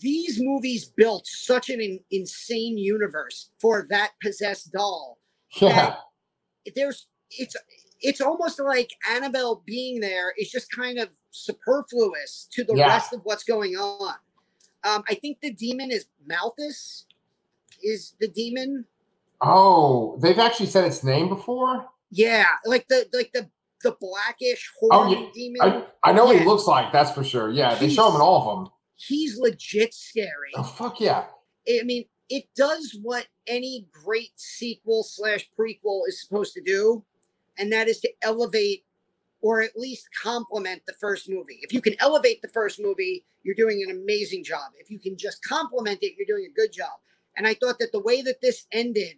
these 0.00 0.38
movies 0.40 0.84
built 0.86 1.26
such 1.26 1.70
an 1.70 1.80
in- 1.80 2.00
insane 2.10 2.78
universe 2.78 3.50
for 3.60 3.86
that 3.90 4.12
possessed 4.22 4.72
doll. 4.72 5.18
Yeah. 5.60 5.96
There's 6.76 7.08
it's 7.30 7.56
it's 8.00 8.20
almost 8.20 8.60
like 8.60 8.90
Annabelle 9.10 9.62
being 9.66 10.00
there 10.00 10.32
is 10.38 10.50
just 10.50 10.70
kind 10.70 10.98
of 10.98 11.08
superfluous 11.30 12.46
to 12.52 12.62
the 12.64 12.74
Yeah. 12.76 12.86
rest 12.86 13.12
of 13.12 13.20
what's 13.24 13.44
going 13.44 13.74
on. 13.74 14.14
Um, 14.84 15.02
I 15.08 15.14
think 15.14 15.38
the 15.40 15.52
demon 15.52 15.90
is 15.90 16.06
Malthus. 16.26 17.06
Is 17.82 18.14
the 18.20 18.28
demon? 18.28 18.84
Oh, 19.40 20.18
they've 20.20 20.38
actually 20.38 20.66
said 20.66 20.84
its 20.84 21.04
name 21.04 21.28
before. 21.28 21.86
Yeah, 22.10 22.46
like 22.64 22.88
the 22.88 23.06
like 23.12 23.30
the 23.32 23.48
the 23.82 23.96
blackish 24.00 24.72
Oh, 24.90 25.08
yeah. 25.12 25.28
demon. 25.32 25.60
I, 25.62 25.84
I 26.10 26.12
know 26.12 26.24
what 26.24 26.34
Yeah. 26.34 26.42
he 26.42 26.46
looks 26.48 26.66
like. 26.66 26.92
That's 26.92 27.12
for 27.12 27.22
sure. 27.22 27.50
Yeah, 27.50 27.74
they 27.76 27.88
show 27.88 28.08
him 28.08 28.16
in 28.16 28.20
all 28.20 28.50
of 28.50 28.58
them. 28.64 28.72
He's 28.96 29.38
legit 29.38 29.94
scary. 29.94 30.50
Oh 30.56 30.64
fuck 30.64 31.00
yeah. 31.00 31.26
I 31.68 31.82
mean, 31.84 32.06
it 32.28 32.44
does 32.56 32.98
what 33.02 33.26
any 33.46 33.86
great 34.04 34.32
sequel 34.36 35.04
slash 35.04 35.48
prequel 35.58 36.00
is 36.08 36.20
supposed 36.20 36.54
to 36.54 36.60
do, 36.62 37.04
and 37.56 37.72
that 37.72 37.86
is 37.88 38.00
to 38.00 38.10
elevate 38.22 38.84
or 39.40 39.62
at 39.62 39.76
least 39.76 40.08
complement 40.20 40.82
the 40.86 40.94
first 41.00 41.28
movie. 41.28 41.58
If 41.62 41.72
you 41.72 41.80
can 41.80 41.94
elevate 42.00 42.42
the 42.42 42.48
first 42.48 42.80
movie, 42.80 43.24
you're 43.42 43.54
doing 43.54 43.82
an 43.88 43.94
amazing 43.96 44.44
job. 44.44 44.72
If 44.78 44.90
you 44.90 44.98
can 44.98 45.16
just 45.16 45.42
complement 45.44 45.98
it, 46.02 46.14
you're 46.18 46.26
doing 46.36 46.48
a 46.50 46.54
good 46.60 46.72
job. 46.72 46.90
And 47.36 47.46
I 47.46 47.54
thought 47.54 47.78
that 47.78 47.92
the 47.92 48.00
way 48.00 48.20
that 48.22 48.40
this 48.42 48.66
ended, 48.72 49.16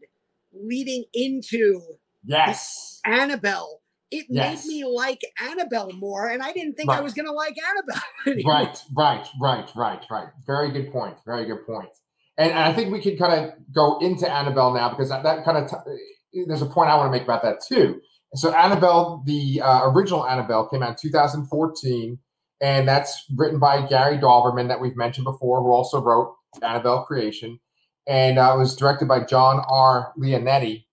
leading 0.52 1.04
into 1.14 1.80
Yes. 2.22 3.00
Annabelle, 3.06 3.80
it 4.10 4.26
Yes. 4.28 4.66
made 4.66 4.68
me 4.70 4.84
like 4.84 5.20
Annabelle 5.40 5.92
more, 5.94 6.26
and 6.28 6.42
I 6.42 6.52
didn't 6.52 6.74
think 6.74 6.90
I 6.90 7.00
was 7.00 7.14
gonna 7.14 7.32
like 7.32 7.56
Annabelle. 7.58 8.02
anymore. 8.26 8.52
Right, 8.52 8.78
right, 8.94 9.26
right, 9.40 9.70
right, 9.74 10.02
right. 10.10 10.28
Very 10.46 10.70
good 10.70 10.92
point. 10.92 11.16
Very 11.24 11.46
good 11.46 11.64
point. 11.66 11.88
And, 12.36 12.50
and 12.50 12.58
I 12.58 12.72
think 12.74 12.92
we 12.92 13.00
could 13.00 13.18
kind 13.18 13.32
of 13.44 13.52
go 13.72 13.98
into 14.00 14.30
Annabelle 14.30 14.72
now 14.74 14.90
because 14.90 15.08
that, 15.08 15.22
that 15.22 15.44
kind 15.44 15.56
of 15.58 15.70
t- 15.70 16.44
there's 16.46 16.62
a 16.62 16.66
point 16.66 16.90
I 16.90 16.96
want 16.96 17.06
to 17.08 17.12
make 17.12 17.22
about 17.22 17.42
that 17.42 17.60
too. 17.66 18.00
So 18.34 18.52
Annabelle, 18.54 19.22
the 19.26 19.60
uh, 19.60 19.90
original 19.90 20.26
Annabelle, 20.26 20.68
came 20.68 20.82
out 20.82 20.90
in 20.90 21.10
2014, 21.10 22.18
and 22.60 22.86
that's 22.86 23.24
written 23.36 23.58
by 23.58 23.86
Gary 23.86 24.18
Dauberman 24.18 24.68
that 24.68 24.80
we've 24.80 24.96
mentioned 24.96 25.24
before, 25.24 25.60
who 25.62 25.72
also 25.72 26.00
wrote 26.00 26.34
Annabelle 26.62 27.04
Creation, 27.04 27.58
and 28.06 28.38
uh, 28.38 28.52
it 28.54 28.58
was 28.58 28.76
directed 28.76 29.08
by 29.08 29.24
John 29.24 29.64
R. 29.68 30.12
Leonetti. 30.18 30.84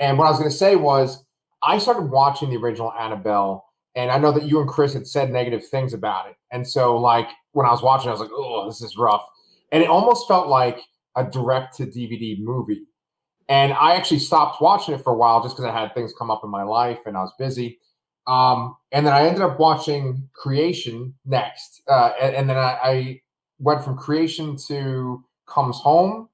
And 0.00 0.18
what 0.18 0.26
I 0.26 0.30
was 0.30 0.38
going 0.38 0.50
to 0.50 0.56
say 0.56 0.76
was, 0.76 1.24
I 1.62 1.78
started 1.78 2.10
watching 2.10 2.50
the 2.50 2.56
original 2.56 2.92
Annabelle 2.92 3.68
and 3.98 4.12
I 4.12 4.18
know 4.18 4.30
that 4.30 4.44
you 4.44 4.60
and 4.60 4.68
Chris 4.68 4.92
had 4.94 5.08
said 5.08 5.32
negative 5.32 5.66
things 5.66 5.92
about 5.92 6.28
it. 6.28 6.36
And 6.52 6.66
so, 6.66 6.96
like, 6.96 7.26
when 7.50 7.66
I 7.66 7.70
was 7.70 7.82
watching, 7.82 8.08
I 8.08 8.12
was 8.12 8.20
like, 8.20 8.30
oh, 8.32 8.64
this 8.68 8.80
is 8.80 8.96
rough. 8.96 9.26
And 9.72 9.82
it 9.82 9.88
almost 9.88 10.28
felt 10.28 10.46
like 10.46 10.78
a 11.16 11.24
direct 11.24 11.76
to 11.78 11.86
DVD 11.86 12.38
movie. 12.38 12.82
And 13.48 13.72
I 13.72 13.94
actually 13.94 14.18
stopped 14.18 14.60
watching 14.60 14.94
it 14.94 15.02
for 15.02 15.12
a 15.12 15.16
while 15.16 15.42
just 15.42 15.56
because 15.56 15.70
I 15.70 15.78
had 15.78 15.94
things 15.94 16.12
come 16.18 16.30
up 16.30 16.42
in 16.44 16.50
my 16.50 16.62
life 16.62 17.00
and 17.06 17.16
I 17.16 17.20
was 17.20 17.32
busy. 17.38 17.78
Um, 18.26 18.76
and 18.92 19.06
then 19.06 19.14
I 19.14 19.26
ended 19.26 19.42
up 19.42 19.58
watching 19.58 20.28
Creation 20.34 21.14
next. 21.24 21.82
Uh, 21.88 22.12
and, 22.20 22.36
and 22.36 22.50
then 22.50 22.58
I, 22.58 22.78
I 22.82 23.20
went 23.58 23.82
from 23.82 23.96
Creation 23.96 24.56
to 24.68 25.24
Comes 25.46 25.78
Home. 25.78 26.28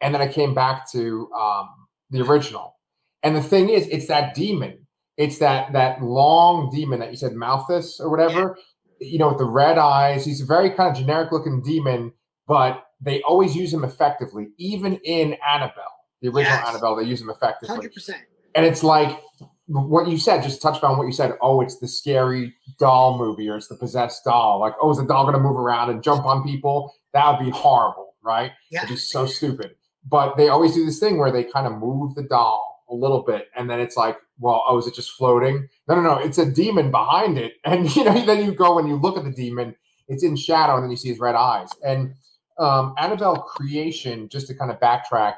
And 0.00 0.12
then 0.12 0.20
I 0.20 0.26
came 0.26 0.54
back 0.54 0.90
to 0.90 1.30
um, 1.32 1.68
the 2.10 2.20
original. 2.22 2.74
And 3.22 3.34
the 3.34 3.42
thing 3.42 3.70
is, 3.70 3.86
it's 3.88 4.08
that 4.08 4.34
demon 4.34 4.86
it's 5.16 5.38
that 5.38 5.72
that 5.72 6.02
long 6.02 6.70
demon 6.70 7.00
that 7.00 7.10
you 7.10 7.16
said 7.16 7.34
Malthus 7.34 8.00
or 8.00 8.10
whatever. 8.10 8.56
You 9.00 9.18
know, 9.18 9.28
with 9.28 9.38
the 9.38 9.44
red 9.44 9.78
eyes. 9.78 10.24
He's 10.24 10.40
a 10.40 10.46
very 10.46 10.70
kind 10.70 10.90
of 10.90 10.96
generic 10.96 11.30
looking 11.30 11.62
demon, 11.62 12.12
but 12.46 12.86
they 13.00 13.20
always 13.22 13.54
use 13.54 13.72
him 13.72 13.84
effectively. 13.84 14.48
Even 14.58 14.96
in 15.04 15.36
Annabelle, 15.46 15.95
the 16.20 16.28
original 16.28 16.58
Yes. 16.58 16.68
Annabelle, 16.68 16.96
they 16.96 17.04
use 17.04 17.20
him 17.20 17.30
effectively. 17.30 17.74
Hundred 17.74 17.92
percent. 17.92 18.22
And 18.54 18.64
it's 18.64 18.82
like 18.82 19.20
what 19.66 20.08
you 20.08 20.16
said, 20.16 20.42
just 20.42 20.62
touched 20.62 20.84
on 20.84 20.96
what 20.96 21.06
you 21.06 21.12
said. 21.12 21.36
Oh, 21.42 21.60
it's 21.60 21.78
the 21.78 21.88
scary 21.88 22.54
doll 22.78 23.18
movie 23.18 23.48
or 23.48 23.56
it's 23.56 23.68
the 23.68 23.76
possessed 23.76 24.24
doll. 24.24 24.60
Like, 24.60 24.74
oh, 24.80 24.90
is 24.90 24.98
the 24.98 25.04
doll 25.04 25.24
going 25.24 25.34
to 25.34 25.40
move 25.40 25.56
around 25.56 25.90
and 25.90 26.02
jump 26.02 26.24
on 26.24 26.42
people? 26.44 26.94
That 27.12 27.30
would 27.30 27.44
be 27.44 27.50
horrible, 27.50 28.14
right? 28.22 28.52
Yeah. 28.70 28.80
It'd 28.80 28.90
be 28.90 28.96
so 28.96 29.26
stupid. 29.26 29.74
But 30.08 30.36
they 30.36 30.48
always 30.48 30.74
do 30.74 30.86
this 30.86 31.00
thing 31.00 31.18
where 31.18 31.32
they 31.32 31.44
kind 31.44 31.66
of 31.66 31.78
move 31.78 32.14
the 32.14 32.22
doll 32.22 32.84
a 32.88 32.94
little 32.94 33.24
bit, 33.24 33.48
and 33.56 33.68
then 33.68 33.80
it's 33.80 33.96
like, 33.96 34.16
well, 34.38 34.62
oh, 34.68 34.78
is 34.78 34.86
it 34.86 34.94
just 34.94 35.10
floating? 35.12 35.68
No, 35.88 35.96
no, 35.96 36.02
no, 36.02 36.18
it's 36.18 36.38
a 36.38 36.46
demon 36.46 36.92
behind 36.92 37.38
it. 37.38 37.54
And 37.64 37.94
you 37.96 38.04
know, 38.04 38.24
then 38.24 38.44
you 38.44 38.52
go 38.52 38.78
and 38.78 38.88
you 38.88 38.96
look 38.96 39.16
at 39.16 39.24
the 39.24 39.32
demon, 39.32 39.74
it's 40.08 40.22
in 40.22 40.36
shadow, 40.36 40.76
and 40.76 40.84
then 40.84 40.90
you 40.90 40.96
see 40.96 41.08
his 41.08 41.18
red 41.18 41.34
eyes. 41.34 41.68
And 41.84 42.14
um, 42.58 42.94
Annabelle 42.98 43.42
creation, 43.42 44.28
just 44.28 44.46
to 44.46 44.54
kind 44.54 44.70
of 44.70 44.78
backtrack, 44.78 45.34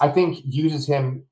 I 0.00 0.08
think 0.08 0.40
uses 0.44 0.86
him 0.86 1.24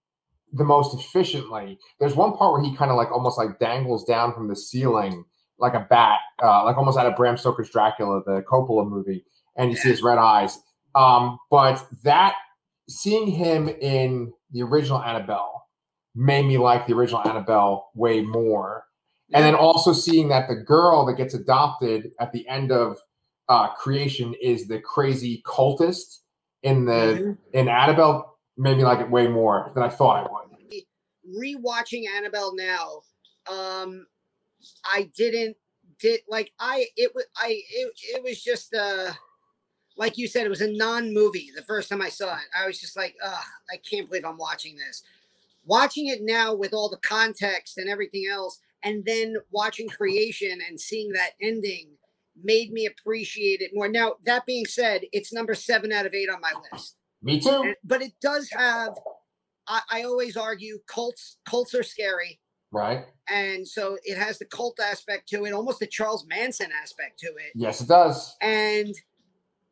the 0.52 0.64
most 0.64 0.98
efficiently. 0.98 1.78
There's 1.98 2.14
one 2.14 2.36
part 2.36 2.52
where 2.52 2.62
he 2.62 2.76
kind 2.76 2.90
of 2.90 2.96
like 2.96 3.10
almost 3.10 3.38
like 3.38 3.58
dangles 3.58 4.04
down 4.04 4.34
from 4.34 4.48
the 4.48 4.56
ceiling 4.56 5.24
like 5.58 5.74
a 5.74 5.86
bat, 5.88 6.18
uh, 6.42 6.64
like 6.64 6.76
almost 6.76 6.98
out 6.98 7.06
of 7.06 7.16
Bram 7.16 7.36
Stoker's 7.36 7.70
Dracula, 7.70 8.22
the 8.26 8.42
Coppola 8.42 8.88
movie, 8.88 9.24
and 9.56 9.70
you 9.70 9.76
see 9.76 9.88
his 9.90 10.02
red 10.02 10.18
eyes. 10.18 10.58
Um, 10.94 11.38
but 11.50 11.86
that 12.02 12.34
seeing 12.88 13.26
him 13.26 13.68
in 13.68 14.32
the 14.50 14.62
original 14.62 15.00
Annabelle 15.02 15.66
made 16.14 16.44
me 16.44 16.58
like 16.58 16.86
the 16.86 16.94
original 16.94 17.26
Annabelle 17.26 17.90
way 17.94 18.20
more. 18.20 18.84
And 19.34 19.44
then 19.44 19.54
also 19.54 19.94
seeing 19.94 20.28
that 20.28 20.46
the 20.48 20.56
girl 20.56 21.06
that 21.06 21.14
gets 21.14 21.32
adopted 21.32 22.10
at 22.20 22.32
the 22.32 22.46
end 22.48 22.70
of 22.70 22.98
uh, 23.48 23.68
creation 23.68 24.34
is 24.42 24.68
the 24.68 24.78
crazy 24.80 25.42
cultist 25.46 26.18
in 26.62 26.84
the 26.84 26.92
Mhm. 26.92 27.38
in 27.54 27.68
Annabelle 27.68 28.31
made 28.56 28.76
me 28.76 28.84
like 28.84 29.00
it 29.00 29.10
way 29.10 29.26
more 29.28 29.70
than 29.74 29.82
I 29.82 29.88
thought 29.88 30.18
I 30.18 30.22
would. 30.22 30.82
rewatching 31.40 32.04
Annabelle 32.16 32.54
now, 32.54 33.02
um, 33.50 34.06
I 34.84 35.10
didn't 35.16 35.56
did 35.98 36.20
like 36.28 36.52
I 36.58 36.86
it 36.96 37.12
was 37.14 37.24
I 37.36 37.60
it, 37.70 37.92
it 38.14 38.22
was 38.22 38.42
just 38.42 38.74
uh 38.74 39.12
like 39.96 40.18
you 40.18 40.26
said 40.26 40.44
it 40.44 40.50
was 40.50 40.60
a 40.60 40.72
non-movie 40.72 41.50
the 41.54 41.62
first 41.62 41.88
time 41.88 42.02
I 42.02 42.08
saw 42.08 42.34
it. 42.34 42.44
I 42.58 42.66
was 42.66 42.80
just 42.80 42.96
like, 42.96 43.14
ugh, 43.24 43.44
I 43.70 43.76
can't 43.88 44.08
believe 44.08 44.24
I'm 44.24 44.38
watching 44.38 44.76
this. 44.76 45.02
Watching 45.64 46.08
it 46.08 46.20
now 46.22 46.54
with 46.54 46.72
all 46.72 46.88
the 46.88 46.96
context 46.98 47.78
and 47.78 47.88
everything 47.88 48.26
else, 48.30 48.58
and 48.82 49.04
then 49.04 49.36
watching 49.50 49.88
creation 49.88 50.58
and 50.66 50.80
seeing 50.80 51.12
that 51.12 51.32
ending 51.40 51.90
made 52.42 52.72
me 52.72 52.86
appreciate 52.86 53.60
it 53.60 53.70
more. 53.74 53.88
Now, 53.88 54.14
that 54.24 54.46
being 54.46 54.64
said, 54.64 55.02
it's 55.12 55.32
number 55.32 55.54
seven 55.54 55.92
out 55.92 56.06
of 56.06 56.14
eight 56.14 56.30
on 56.30 56.40
my 56.40 56.54
list. 56.72 56.96
Me 57.22 57.40
too. 57.40 57.74
But 57.84 58.02
it 58.02 58.12
does 58.20 58.50
have 58.50 58.94
I, 59.66 59.80
I 59.90 60.02
always 60.02 60.36
argue 60.36 60.78
cults 60.86 61.38
cults 61.44 61.74
are 61.74 61.82
scary 61.84 62.40
Right? 62.72 63.06
and 63.28 63.66
so 63.66 63.96
it 64.04 64.18
has 64.18 64.38
the 64.38 64.44
cult 64.46 64.80
aspect 64.80 65.28
to 65.28 65.44
it 65.44 65.52
almost 65.52 65.78
the 65.78 65.86
charles 65.86 66.26
manson 66.26 66.70
aspect 66.82 67.18
to 67.20 67.28
it 67.28 67.52
Yes, 67.54 67.80
it 67.80 67.86
does. 67.88 68.36
and 68.40 68.94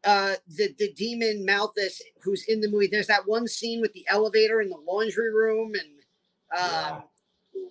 uh 0.05 0.35
the 0.47 0.75
the 0.79 0.93
demon 0.93 1.45
malthus 1.45 2.01
who's 2.23 2.45
in 2.47 2.61
the 2.61 2.69
movie 2.69 2.87
there's 2.87 3.09
that 3.09 3.27
one 3.27 3.49
scene 3.49 3.81
with 3.81 3.93
the 3.93 4.07
elevator 4.09 4.61
in 4.61 4.71
the 4.71 4.77
laundry 4.77 5.35
room 5.35 5.73
and 5.75 6.61
um 6.93 7.03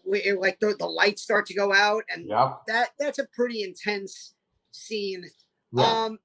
where 0.04 0.38
like 0.39 0.60
the, 0.60 0.76
the 0.78 0.86
lights 0.86 1.22
start 1.22 1.46
to 1.46 1.54
go 1.54 1.74
out 1.74 2.04
and 2.13 2.28
Yep. 2.28 2.62
that 2.68 2.89
that's 3.00 3.20
a 3.20 3.28
pretty 3.34 3.63
intense 3.63 4.34
scene 4.72 5.24
Yeah. 5.72 6.06
um, 6.06 6.20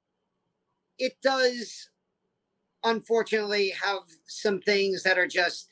it 0.99 1.17
does 1.23 1.91
unfortunately 2.85 3.73
have 3.83 4.01
some 4.27 4.61
things 4.61 5.03
that 5.03 5.19
are 5.19 5.27
just 5.27 5.69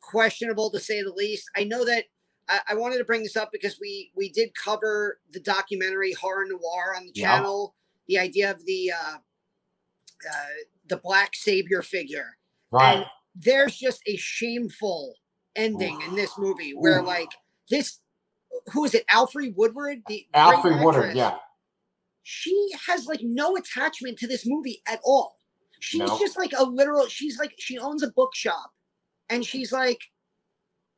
questionable 0.00 0.70
to 0.70 0.80
say 0.80 1.02
the 1.02 1.12
least. 1.12 1.50
I 1.56 1.64
know 1.64 1.84
that 1.84 2.04
I, 2.48 2.60
I 2.70 2.74
wanted 2.74 2.98
to 2.98 3.04
bring 3.04 3.22
this 3.22 3.36
up 3.36 3.50
because 3.52 3.78
we 3.80 4.10
we 4.16 4.30
did 4.30 4.54
cover 4.54 5.20
the 5.32 5.40
documentary 5.40 6.12
Horror 6.12 6.46
Noir 6.46 6.94
on 6.96 7.06
the 7.06 7.12
channel. 7.12 7.74
The 8.08 8.18
idea 8.18 8.50
of 8.50 8.64
the 8.64 8.92
uh, 8.92 9.16
uh, 10.30 10.46
the 10.88 10.96
black 10.96 11.34
savior 11.34 11.82
figure. 11.82 12.36
right. 12.70 12.98
And 12.98 13.06
there's 13.34 13.76
just 13.76 14.02
a 14.06 14.16
shameful 14.16 15.14
ending 15.56 16.00
in 16.02 16.14
this 16.16 16.36
movie 16.38 16.72
where 16.72 17.00
Oof. 17.00 17.06
like 17.06 17.30
this 17.70 18.00
who 18.72 18.84
is 18.84 18.94
it? 18.94 19.04
Alfred 19.08 19.54
Woodward, 19.56 20.02
the 20.06 20.26
great 20.32 20.40
Alfred 20.40 20.84
Woodard. 20.84 21.16
Yeah. 21.16 21.36
she 22.22 22.70
has 22.86 23.06
like 23.06 23.20
no 23.22 23.56
attachment 23.56 24.18
to 24.18 24.26
this 24.26 24.44
movie 24.46 24.82
at 24.86 25.00
all. 25.04 25.36
She's 25.82 25.98
No. 26.00 26.18
just 26.18 26.38
like 26.38 26.52
a 26.56 26.62
literal, 26.64 27.08
she's 27.08 27.38
like, 27.38 27.54
she 27.58 27.76
owns 27.76 28.02
a 28.02 28.12
bookshop 28.12 28.70
and 29.28 29.44
she's 29.44 29.72
like, 29.72 30.00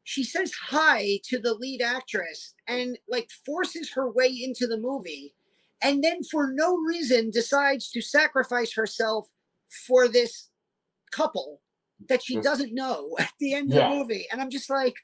she 0.02 0.22
says 0.22 0.52
hi 0.52 1.20
to 1.24 1.38
the 1.38 1.54
lead 1.54 1.80
actress 1.80 2.54
and 2.68 2.98
like 3.08 3.30
forces 3.46 3.90
her 3.94 4.10
way 4.12 4.28
into 4.28 4.66
the 4.66 4.76
movie 4.76 5.34
and 5.80 6.04
then 6.04 6.22
for 6.22 6.52
no 6.52 6.76
reason 6.76 7.30
decides 7.30 7.90
to 7.92 8.02
sacrifice 8.02 8.74
herself 8.74 9.26
for 9.86 10.06
this 10.06 10.50
couple 11.10 11.62
that 12.08 12.22
she 12.22 12.36
mm. 12.36 12.42
doesn't 12.42 12.74
know 12.74 13.16
at 13.18 13.32
the 13.40 13.54
end 13.54 13.72
Yeah. 13.72 13.86
of 13.86 13.90
the 13.92 13.98
movie. 13.98 14.26
And 14.30 14.40
I'm 14.42 14.50
just 14.50 14.68
like, 14.68 14.94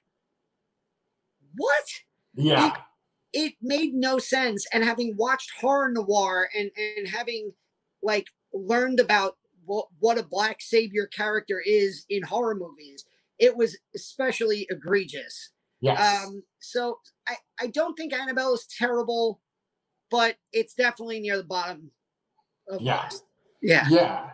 what? 1.56 1.84
Yeah. 2.34 2.76
it 3.32 3.54
made 3.62 3.94
no 3.94 4.18
sense 4.18 4.66
and 4.72 4.84
having 4.84 5.16
watched 5.16 5.50
horror 5.60 5.90
noir 5.90 6.48
and 6.56 6.70
and 6.76 7.08
having 7.08 7.52
like 8.02 8.26
learned 8.52 9.00
about 9.00 9.36
what, 9.70 9.86
what 10.00 10.18
a 10.18 10.22
black 10.24 10.60
savior 10.60 11.06
character 11.06 11.62
is 11.64 12.04
in 12.10 12.22
horror 12.22 12.54
movies 12.54 13.04
it 13.38 13.56
was 13.56 13.76
especially 13.94 14.66
egregious 14.70 15.50
Yes. 15.80 16.24
um 16.26 16.42
so 16.58 16.98
i 17.28 17.36
i 17.60 17.68
don't 17.68 17.94
think 17.96 18.12
annabelle 18.12 18.52
is 18.54 18.66
terrible 18.78 19.40
but 20.10 20.36
it's 20.52 20.74
definitely 20.74 21.20
near 21.20 21.36
the 21.36 21.44
bottom 21.44 21.90
of 22.68 22.80
Yeah. 22.80 23.04
list. 23.04 23.24
yeah 23.62 23.86
yeah. 23.88 24.30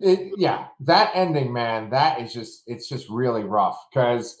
It, 0.00 0.32
yeah. 0.36 0.68
That 0.80 1.10
ending, 1.14 1.52
man, 1.52 1.90
that 1.90 2.20
is 2.20 2.32
just, 2.32 2.62
it's 2.68 2.88
just 2.88 3.08
really 3.10 3.42
rough 3.42 3.76
because 3.90 4.40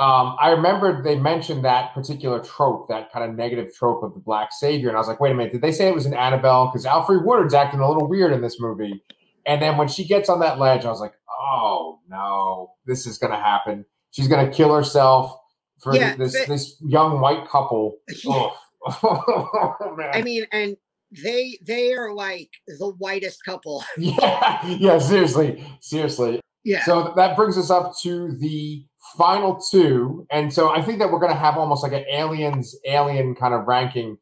um, 0.00 0.36
I 0.40 0.50
remember 0.50 1.02
they 1.04 1.16
mentioned 1.16 1.64
that 1.64 1.94
particular 1.94 2.40
trope, 2.42 2.88
that 2.88 3.12
kind 3.12 3.28
of 3.30 3.36
negative 3.36 3.72
trope 3.74 4.02
of 4.02 4.14
the 4.14 4.20
black 4.20 4.52
savior. 4.52 4.88
And 4.88 4.96
I 4.96 5.00
was 5.00 5.06
like, 5.06 5.20
wait 5.20 5.30
a 5.30 5.34
minute, 5.34 5.52
did 5.52 5.62
they 5.62 5.70
say 5.70 5.86
it 5.88 5.94
was 5.94 6.06
an 6.06 6.14
Annabelle? 6.14 6.66
Because 6.66 6.84
Alfred 6.84 7.24
Woodard's 7.24 7.54
acting 7.54 7.78
a 7.78 7.88
little 7.88 8.08
weird 8.08 8.32
in 8.32 8.40
this 8.42 8.60
movie. 8.60 9.00
And 9.48 9.60
then 9.62 9.76
when 9.78 9.88
she 9.88 10.04
gets 10.06 10.28
on 10.28 10.40
that 10.40 10.58
ledge, 10.58 10.84
I 10.84 10.90
was 10.90 11.00
like, 11.00 11.14
oh 11.30 11.98
no, 12.08 12.72
this 12.86 13.06
is 13.06 13.18
going 13.18 13.32
to 13.32 13.38
happen. 13.38 13.84
She's 14.10 14.28
going 14.28 14.44
to 14.48 14.52
kill 14.54 14.74
herself 14.74 15.34
for 15.82 15.94
Yeah, 15.94 16.14
this 16.16 16.36
but- 16.38 16.48
this 16.48 16.76
young 16.86 17.20
white 17.20 17.48
couple. 17.48 17.96
Oh, 18.26 18.54
i 20.12 20.22
mean 20.22 20.46
and 20.52 20.76
they 21.24 21.58
they 21.66 21.92
are 21.94 22.14
like 22.14 22.48
the 22.78 22.94
whitest 22.98 23.44
couple 23.44 23.82
yeah, 23.98 24.64
yeah, 24.66 24.98
seriously, 24.98 25.64
seriously. 25.80 26.40
yeah 26.64 26.84
So 26.84 27.12
that 27.16 27.34
brings 27.36 27.58
us 27.58 27.70
up 27.70 27.92
to 28.02 28.36
the 28.38 28.84
final 29.16 29.58
two, 29.70 30.26
and 30.30 30.52
so 30.52 30.70
I 30.70 30.80
think 30.80 31.00
that 31.00 31.10
we're 31.10 31.18
going 31.18 31.32
to 31.32 31.38
have 31.38 31.56
almost 31.58 31.82
like 31.82 31.92
an 31.92 32.04
aliens 32.12 32.76
alien 32.86 33.34
kind 33.34 33.52
of 33.52 33.66
ranking 33.66 34.16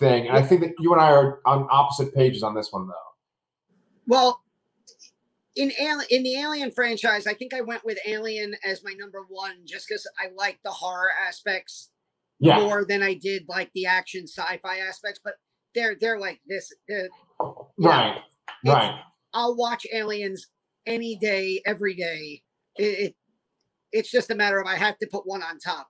thing. 0.00 0.26
And 0.26 0.36
I 0.36 0.42
think 0.42 0.60
that 0.62 0.72
you 0.80 0.92
and 0.92 1.00
I 1.00 1.10
are 1.12 1.40
on 1.46 1.68
opposite 1.70 2.12
pages 2.14 2.42
on 2.42 2.54
this 2.56 2.72
one, 2.72 2.88
though. 2.88 2.94
Well, 4.06 4.40
in 5.60 5.72
Alien, 5.78 6.06
in 6.08 6.22
the 6.22 6.40
Alien 6.40 6.70
franchise, 6.70 7.26
I 7.26 7.34
think 7.34 7.52
I 7.52 7.60
went 7.60 7.84
with 7.84 7.98
Alien 8.06 8.54
as 8.64 8.82
my 8.82 8.94
number 8.94 9.26
one, 9.28 9.56
just 9.66 9.86
because 9.86 10.06
I 10.18 10.28
like 10.34 10.58
the 10.64 10.70
horror 10.70 11.10
aspects 11.28 11.90
Yeah, 12.38 12.60
more 12.60 12.86
than 12.86 13.02
I 13.02 13.12
did 13.12 13.44
like 13.46 13.70
the 13.74 13.84
action 13.84 14.26
sci-fi 14.26 14.78
aspects. 14.78 15.20
But 15.22 15.34
they're 15.74 15.96
they're 16.00 16.18
like 16.18 16.40
this. 16.48 16.72
They're, 16.88 17.10
yeah. 17.78 17.88
right, 17.88 18.18
right. 18.64 19.00
I'll 19.34 19.54
watch 19.54 19.86
Aliens 19.92 20.46
any 20.86 21.16
day, 21.16 21.60
every 21.66 21.94
day. 21.94 22.42
It, 22.76 22.98
it 22.98 23.16
it's 23.92 24.10
just 24.10 24.30
a 24.30 24.34
matter 24.34 24.58
of 24.60 24.66
I 24.66 24.76
have 24.76 24.96
to 24.98 25.06
put 25.12 25.26
one 25.26 25.42
on 25.42 25.58
top. 25.58 25.88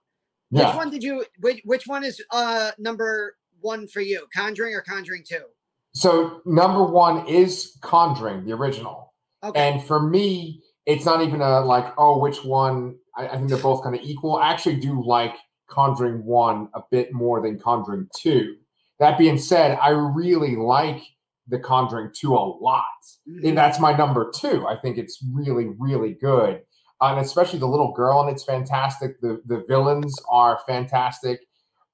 Which 0.49 0.75
one 0.75 0.89
did 0.89 1.01
you? 1.01 1.23
Which 1.39 1.61
which 1.63 1.87
one 1.87 2.03
is 2.03 2.21
uh 2.31 2.71
number 2.77 3.37
one 3.61 3.87
for 3.87 4.01
you? 4.01 4.27
Conjuring 4.35 4.75
or 4.75 4.81
Conjuring 4.81 5.23
Two? 5.25 5.45
So 5.93 6.41
number 6.45 6.83
one 6.83 7.25
is 7.25 7.77
Conjuring, 7.81 8.45
the 8.45 8.51
original. 8.51 9.10
Okay. 9.43 9.59
And 9.59 9.83
for 9.83 9.99
me, 9.99 10.61
it's 10.85 11.05
not 11.05 11.21
even 11.21 11.41
a 11.41 11.61
like, 11.61 11.93
oh, 11.97 12.19
which 12.19 12.43
one? 12.43 12.95
I, 13.17 13.27
I 13.27 13.37
think 13.37 13.49
they're 13.49 13.57
both 13.57 13.83
kind 13.83 13.95
of 13.95 14.01
equal. 14.01 14.35
I 14.35 14.51
actually 14.51 14.77
do 14.77 15.03
like 15.05 15.35
Conjuring 15.67 16.23
1 16.25 16.69
a 16.75 16.81
bit 16.91 17.13
more 17.13 17.41
than 17.41 17.59
Conjuring 17.59 18.07
2. 18.17 18.55
That 18.99 19.17
being 19.17 19.37
said, 19.37 19.77
I 19.81 19.89
really 19.89 20.55
like 20.55 21.01
the 21.47 21.59
Conjuring 21.59 22.11
2 22.13 22.35
a 22.35 22.37
lot. 22.37 22.83
Mhm. 23.27 23.49
And 23.49 23.57
that's 23.57 23.79
my 23.79 23.95
number 23.95 24.31
two. 24.31 24.67
I 24.67 24.77
think 24.79 24.97
it's 24.97 25.23
really, 25.33 25.69
really 25.79 26.13
good. 26.13 26.61
Uh, 27.01 27.05
and 27.11 27.19
especially 27.19 27.59
the 27.59 27.67
little 27.67 27.91
girl, 27.93 28.21
and 28.21 28.29
it's 28.29 28.43
fantastic. 28.43 29.19
The 29.21 29.41
the 29.45 29.63
villains 29.67 30.15
are 30.29 30.59
fantastic. 30.67 31.39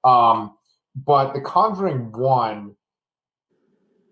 Um, 0.04 0.56
but 0.94 1.32
The 1.32 1.40
Conjuring 1.40 2.12
One, 2.12 2.74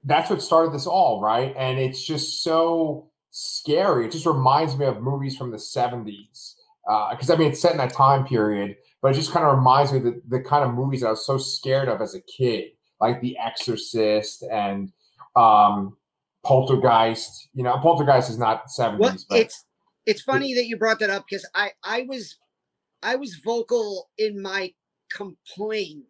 that's 0.05 0.31
what 0.31 0.41
started 0.43 0.73
this 0.73 0.87
all, 0.87 1.21
right? 1.21 1.55
And 1.57 1.79
it's 1.79 2.03
just 2.03 2.43
so 2.43 3.11
scary. 3.37 4.07
It 4.07 4.13
just 4.13 4.25
reminds 4.25 4.79
me 4.79 4.87
of 4.87 5.03
movies 5.03 5.37
from 5.37 5.51
the 5.51 5.59
70s. 5.59 6.55
Because 7.11 7.31
uh, 7.31 7.35
I 7.35 7.37
mean, 7.37 7.51
it's 7.51 7.61
set 7.61 7.73
in 7.73 7.79
that 7.79 7.93
time 7.93 8.25
period, 8.25 8.77
but 9.03 9.11
it 9.11 9.15
just 9.15 9.33
kind 9.33 9.45
of 9.45 9.57
reminds 9.57 9.93
me 9.93 9.99
of 9.99 10.05
the, 10.05 10.23
the 10.29 10.41
kind 10.41 10.65
of 10.65 10.73
movies 10.73 11.03
I 11.03 11.11
was 11.11 11.27
so 11.27 11.37
scared 11.37 11.89
of 11.89 12.01
as 12.01 12.15
a 12.15 12.21
kid, 12.21 12.71
like 13.01 13.21
The 13.21 13.37
Exorcist 13.39 14.45
and 14.51 14.93
um, 15.35 15.97
Poltergeist. 16.45 17.49
You 17.55 17.65
know, 17.65 17.77
Poltergeist 17.79 18.31
is 18.31 18.39
not 18.39 18.69
70s. 18.69 18.99
Well, 18.99 19.17
but 19.29 19.39
it's 19.39 19.65
it's 20.07 20.23
funny 20.23 20.55
that 20.55 20.67
you 20.67 20.77
brought 20.77 21.01
that 21.01 21.11
up 21.11 21.25
because 21.29 21.47
I 21.55 21.73
I 21.83 22.03
was 22.09 22.37
I 23.03 23.17
was 23.17 23.41
vocal 23.45 24.09
in 24.17 24.41
my 24.41 24.73
complaint 25.11 26.07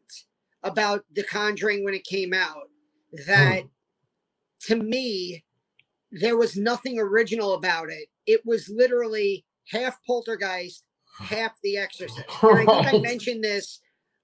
about 0.62 1.04
The 1.14 1.24
Conjuring 1.24 1.84
when 1.84 1.94
it 1.94 2.04
came 2.04 2.34
out 2.34 2.68
that 3.26 3.62
hmm. 3.62 3.68
to 4.60 4.76
me 4.76 5.42
there 6.12 6.36
was 6.36 6.56
nothing 6.56 6.98
original 6.98 7.54
about 7.54 7.90
it. 7.90 8.08
It 8.26 8.42
was 8.44 8.68
literally 8.68 9.44
half 9.70 9.98
poltergeist, 10.06 10.84
half 11.18 11.52
the 11.62 11.76
exorcist. 11.76 12.24
And 12.42 12.70
I 12.70 12.82
think 12.82 12.94
I 12.94 12.98
mentioned 13.02 13.42
this 13.42 13.80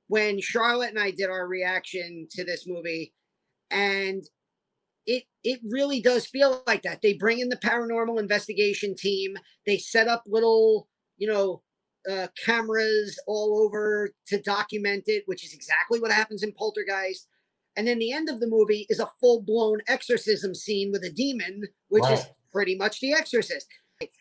when 0.09 0.40
Charlotte 0.40 0.90
and 0.90 0.99
I 0.99 1.11
did 1.11 1.31
our 1.31 1.47
reaction 1.47 2.29
to 2.33 2.45
this 2.45 2.66
movie. 2.66 3.12
And 3.71 4.23
it 5.07 5.25
it 5.42 5.61
really 5.68 6.01
does 6.01 6.27
feel 6.27 6.62
like 6.66 6.83
that. 6.83 7.03
They 7.03 7.14
bring 7.14 7.40
in 7.40 7.49
the 7.49 7.57
paranormal 7.57 8.21
investigation 8.21 8.95
team. 8.95 9.37
They 9.66 9.79
set 9.79 10.07
up 10.07 10.23
little, 10.27 10.88
you 11.16 11.29
know, 11.29 11.62
uh, 12.11 12.29
cameras 12.45 13.18
all 13.27 13.64
over 13.64 14.11
to 14.29 14.40
document 14.40 15.05
it, 15.07 15.25
which 15.27 15.45
is 15.45 15.53
exactly 15.53 15.99
what 16.01 16.12
happens 16.12 16.42
in 16.42 16.53
Poltergeist. 16.53 17.27
And 17.76 17.87
then 17.87 17.98
the 17.98 18.12
end 18.12 18.28
of 18.28 18.40
the 18.40 18.46
movie 18.46 18.87
is 18.90 19.00
a 19.00 19.11
full 19.20 19.40
blown 19.42 19.78
exorcism 19.88 20.54
scene 20.54 20.92
with 20.92 21.04
a 21.04 21.11
demon, 21.11 21.64
which 21.88 22.02
right. 22.02 22.18
is 22.18 22.26
pretty 22.52 22.76
much 22.76 23.00
The 23.00 23.14
Exorcist. 23.14 23.66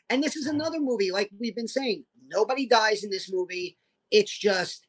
And 0.10 0.24
this 0.24 0.36
is 0.36 0.46
another 0.46 0.80
movie, 0.80 1.12
like 1.12 1.30
we've 1.40 1.56
been 1.56 1.68
saying, 1.68 2.06
nobody 2.28 2.68
dies 2.68 3.04
in 3.04 3.10
this 3.10 3.32
movie. 3.32 3.78
It's 4.12 4.38
just, 4.38 4.88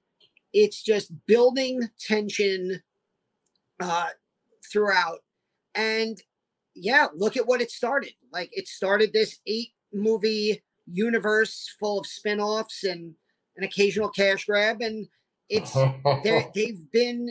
it's 0.52 0.82
just 0.82 1.12
building 1.26 1.88
tension 1.98 2.82
uh, 3.80 4.08
throughout. 4.70 5.20
And 5.74 6.20
yeah, 6.74 7.06
look 7.14 7.36
at 7.36 7.46
what 7.46 7.60
it 7.60 7.70
started. 7.70 8.12
Like 8.32 8.50
it 8.52 8.68
started 8.68 9.12
this 9.12 9.38
eight 9.46 9.70
movie 9.92 10.62
universe 10.86 11.74
full 11.80 12.00
of 12.00 12.06
spin-offs 12.06 12.84
and 12.84 13.14
an 13.56 13.64
occasional 13.64 14.08
cash 14.08 14.46
grab 14.46 14.80
and 14.80 15.06
it's 15.48 15.76
they've 16.54 16.90
been 16.90 17.28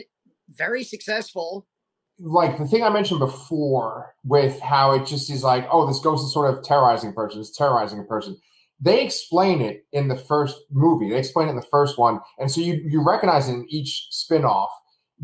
very 0.56 0.84
successful 0.84 1.66
like 2.18 2.58
the 2.58 2.66
thing 2.66 2.82
I 2.82 2.90
mentioned 2.90 3.20
before 3.20 4.14
with 4.24 4.60
how 4.60 4.92
it 4.92 5.06
just 5.06 5.30
is 5.30 5.42
like, 5.42 5.66
oh, 5.70 5.86
this 5.86 5.98
ghost 5.98 6.24
is 6.24 6.32
sort 6.32 6.52
of 6.54 6.62
terrorizing 6.64 7.10
a 7.10 7.12
person, 7.12 7.40
it's 7.40 7.56
terrorizing 7.56 7.98
a 7.98 8.04
person. 8.04 8.38
They 8.80 9.04
explain 9.04 9.60
it 9.60 9.84
in 9.92 10.08
the 10.08 10.16
first 10.16 10.56
movie. 10.70 11.10
They 11.10 11.18
explain 11.18 11.46
it 11.48 11.50
in 11.50 11.56
the 11.56 11.66
first 11.70 11.98
one. 11.98 12.18
And 12.38 12.50
so 12.50 12.60
you 12.60 12.74
you 12.84 13.04
recognize 13.04 13.48
in 13.48 13.66
each 13.68 14.08
spin-off 14.10 14.70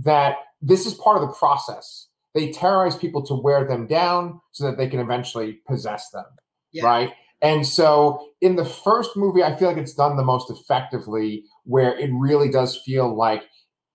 that 0.02 0.36
this 0.62 0.86
is 0.86 0.94
part 0.94 1.20
of 1.20 1.28
the 1.28 1.34
process. 1.34 2.08
They 2.34 2.52
terrorize 2.52 2.96
people 2.96 3.24
to 3.26 3.34
wear 3.34 3.66
them 3.66 3.86
down 3.86 4.40
so 4.52 4.64
that 4.64 4.76
they 4.76 4.88
can 4.88 5.00
eventually 5.00 5.60
possess 5.66 6.10
them. 6.10 6.26
Yeah. 6.72 6.84
Right. 6.84 7.10
And 7.40 7.66
so 7.66 8.28
in 8.40 8.56
the 8.56 8.64
first 8.64 9.16
movie, 9.16 9.42
I 9.42 9.56
feel 9.56 9.68
like 9.68 9.76
it's 9.76 9.94
done 9.94 10.16
the 10.16 10.24
most 10.24 10.50
effectively, 10.50 11.44
where 11.64 11.96
it 11.98 12.10
really 12.12 12.50
does 12.50 12.80
feel 12.84 13.16
like 13.16 13.42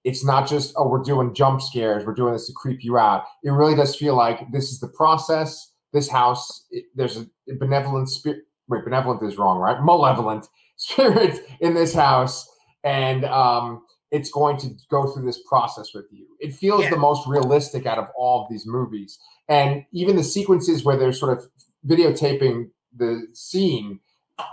it's 0.03 0.23
not 0.23 0.47
just, 0.47 0.73
oh, 0.75 0.87
we're 0.87 1.01
doing 1.01 1.33
jump 1.33 1.61
scares, 1.61 2.05
we're 2.05 2.13
doing 2.13 2.33
this 2.33 2.47
to 2.47 2.53
creep 2.53 2.83
you 2.83 2.97
out. 2.97 3.23
It 3.43 3.51
really 3.51 3.75
does 3.75 3.95
feel 3.95 4.15
like 4.15 4.51
this 4.51 4.71
is 4.71 4.79
the 4.79 4.89
process. 4.89 5.71
This 5.93 6.09
house, 6.09 6.65
it, 6.71 6.85
there's 6.95 7.17
a 7.17 7.25
benevolent 7.59 8.09
spirit. 8.09 8.43
Wait, 8.67 8.83
benevolent 8.83 9.21
is 9.23 9.37
wrong, 9.37 9.59
right? 9.59 9.81
Malevolent 9.81 10.47
spirit 10.77 11.45
in 11.61 11.73
this 11.73 11.93
house. 11.93 12.49
And 12.83 13.25
um, 13.25 13.83
it's 14.11 14.29
going 14.29 14.57
to 14.57 14.71
go 14.89 15.07
through 15.07 15.25
this 15.25 15.41
process 15.47 15.93
with 15.93 16.05
you. 16.11 16.27
It 16.39 16.53
feels 16.53 16.83
yeah. 16.83 16.89
the 16.89 16.97
most 16.97 17.27
realistic 17.27 17.85
out 17.85 17.97
of 17.97 18.07
all 18.17 18.43
of 18.43 18.49
these 18.49 18.65
movies. 18.65 19.19
And 19.47 19.85
even 19.93 20.15
the 20.15 20.23
sequences 20.23 20.83
where 20.83 20.97
they're 20.97 21.13
sort 21.13 21.37
of 21.37 21.45
videotaping 21.87 22.69
the 22.95 23.27
scene, 23.33 23.99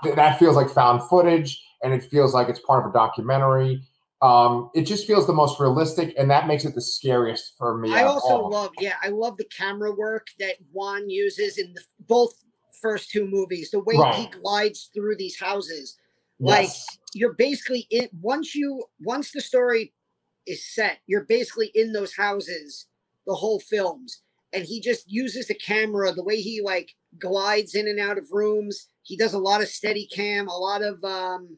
that 0.04 0.38
feels 0.38 0.56
like 0.56 0.68
found 0.68 1.02
footage 1.08 1.62
and 1.82 1.92
it 1.92 2.04
feels 2.04 2.34
like 2.34 2.48
it's 2.48 2.60
part 2.60 2.84
of 2.84 2.90
a 2.90 2.92
documentary 2.92 3.82
um, 4.22 4.70
it 4.74 4.82
just 4.82 5.06
feels 5.06 5.26
the 5.26 5.32
most 5.32 5.58
realistic, 5.58 6.14
and 6.18 6.30
that 6.30 6.46
makes 6.46 6.64
it 6.66 6.74
the 6.74 6.82
scariest 6.82 7.54
for 7.56 7.78
me. 7.78 7.92
I 7.94 8.02
also 8.02 8.42
all. 8.42 8.50
love, 8.50 8.70
yeah, 8.78 8.94
I 9.02 9.08
love 9.08 9.38
the 9.38 9.46
camera 9.46 9.92
work 9.92 10.26
that 10.38 10.56
Wan 10.72 11.08
uses 11.08 11.56
in 11.56 11.72
the 11.72 11.82
both 12.06 12.34
first 12.82 13.10
two 13.10 13.26
movies. 13.26 13.70
The 13.70 13.80
way 13.80 13.96
right. 13.96 14.14
he 14.14 14.26
glides 14.26 14.90
through 14.92 15.16
these 15.16 15.38
houses, 15.38 15.96
yes. 16.38 16.48
like 16.48 16.68
you're 17.14 17.32
basically 17.32 17.86
in. 17.90 18.08
Once 18.20 18.54
you 18.54 18.84
once 19.00 19.30
the 19.30 19.40
story 19.40 19.94
is 20.46 20.66
set, 20.66 20.98
you're 21.06 21.24
basically 21.24 21.70
in 21.74 21.92
those 21.92 22.14
houses 22.14 22.88
the 23.26 23.34
whole 23.34 23.60
films, 23.60 24.20
and 24.52 24.64
he 24.64 24.82
just 24.82 25.10
uses 25.10 25.46
the 25.46 25.54
camera 25.54 26.12
the 26.12 26.24
way 26.24 26.42
he 26.42 26.60
like 26.62 26.90
glides 27.18 27.74
in 27.74 27.88
and 27.88 27.98
out 27.98 28.18
of 28.18 28.26
rooms. 28.32 28.88
He 29.02 29.16
does 29.16 29.32
a 29.32 29.38
lot 29.38 29.62
of 29.62 29.68
steady 29.68 30.06
cam, 30.14 30.46
a 30.46 30.58
lot 30.58 30.82
of 30.82 31.02
um, 31.04 31.56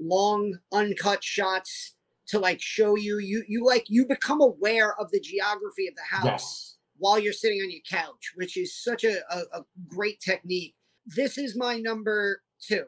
long 0.00 0.58
uncut 0.72 1.22
shots 1.22 1.94
to 2.30 2.38
like 2.38 2.60
show 2.60 2.96
you 2.96 3.18
you 3.18 3.44
you 3.48 3.64
like 3.64 3.84
you 3.88 4.06
become 4.06 4.40
aware 4.40 4.98
of 5.00 5.10
the 5.10 5.20
geography 5.20 5.88
of 5.88 5.94
the 5.96 6.16
house 6.16 6.24
yes. 6.24 6.76
while 6.98 7.18
you're 7.18 7.32
sitting 7.32 7.60
on 7.60 7.70
your 7.70 7.80
couch 7.88 8.32
which 8.36 8.56
is 8.56 8.82
such 8.82 9.04
a, 9.04 9.18
a, 9.30 9.38
a 9.58 9.64
great 9.88 10.20
technique. 10.20 10.74
This 11.06 11.38
is 11.38 11.56
my 11.56 11.78
number 11.78 12.42
two. 12.60 12.84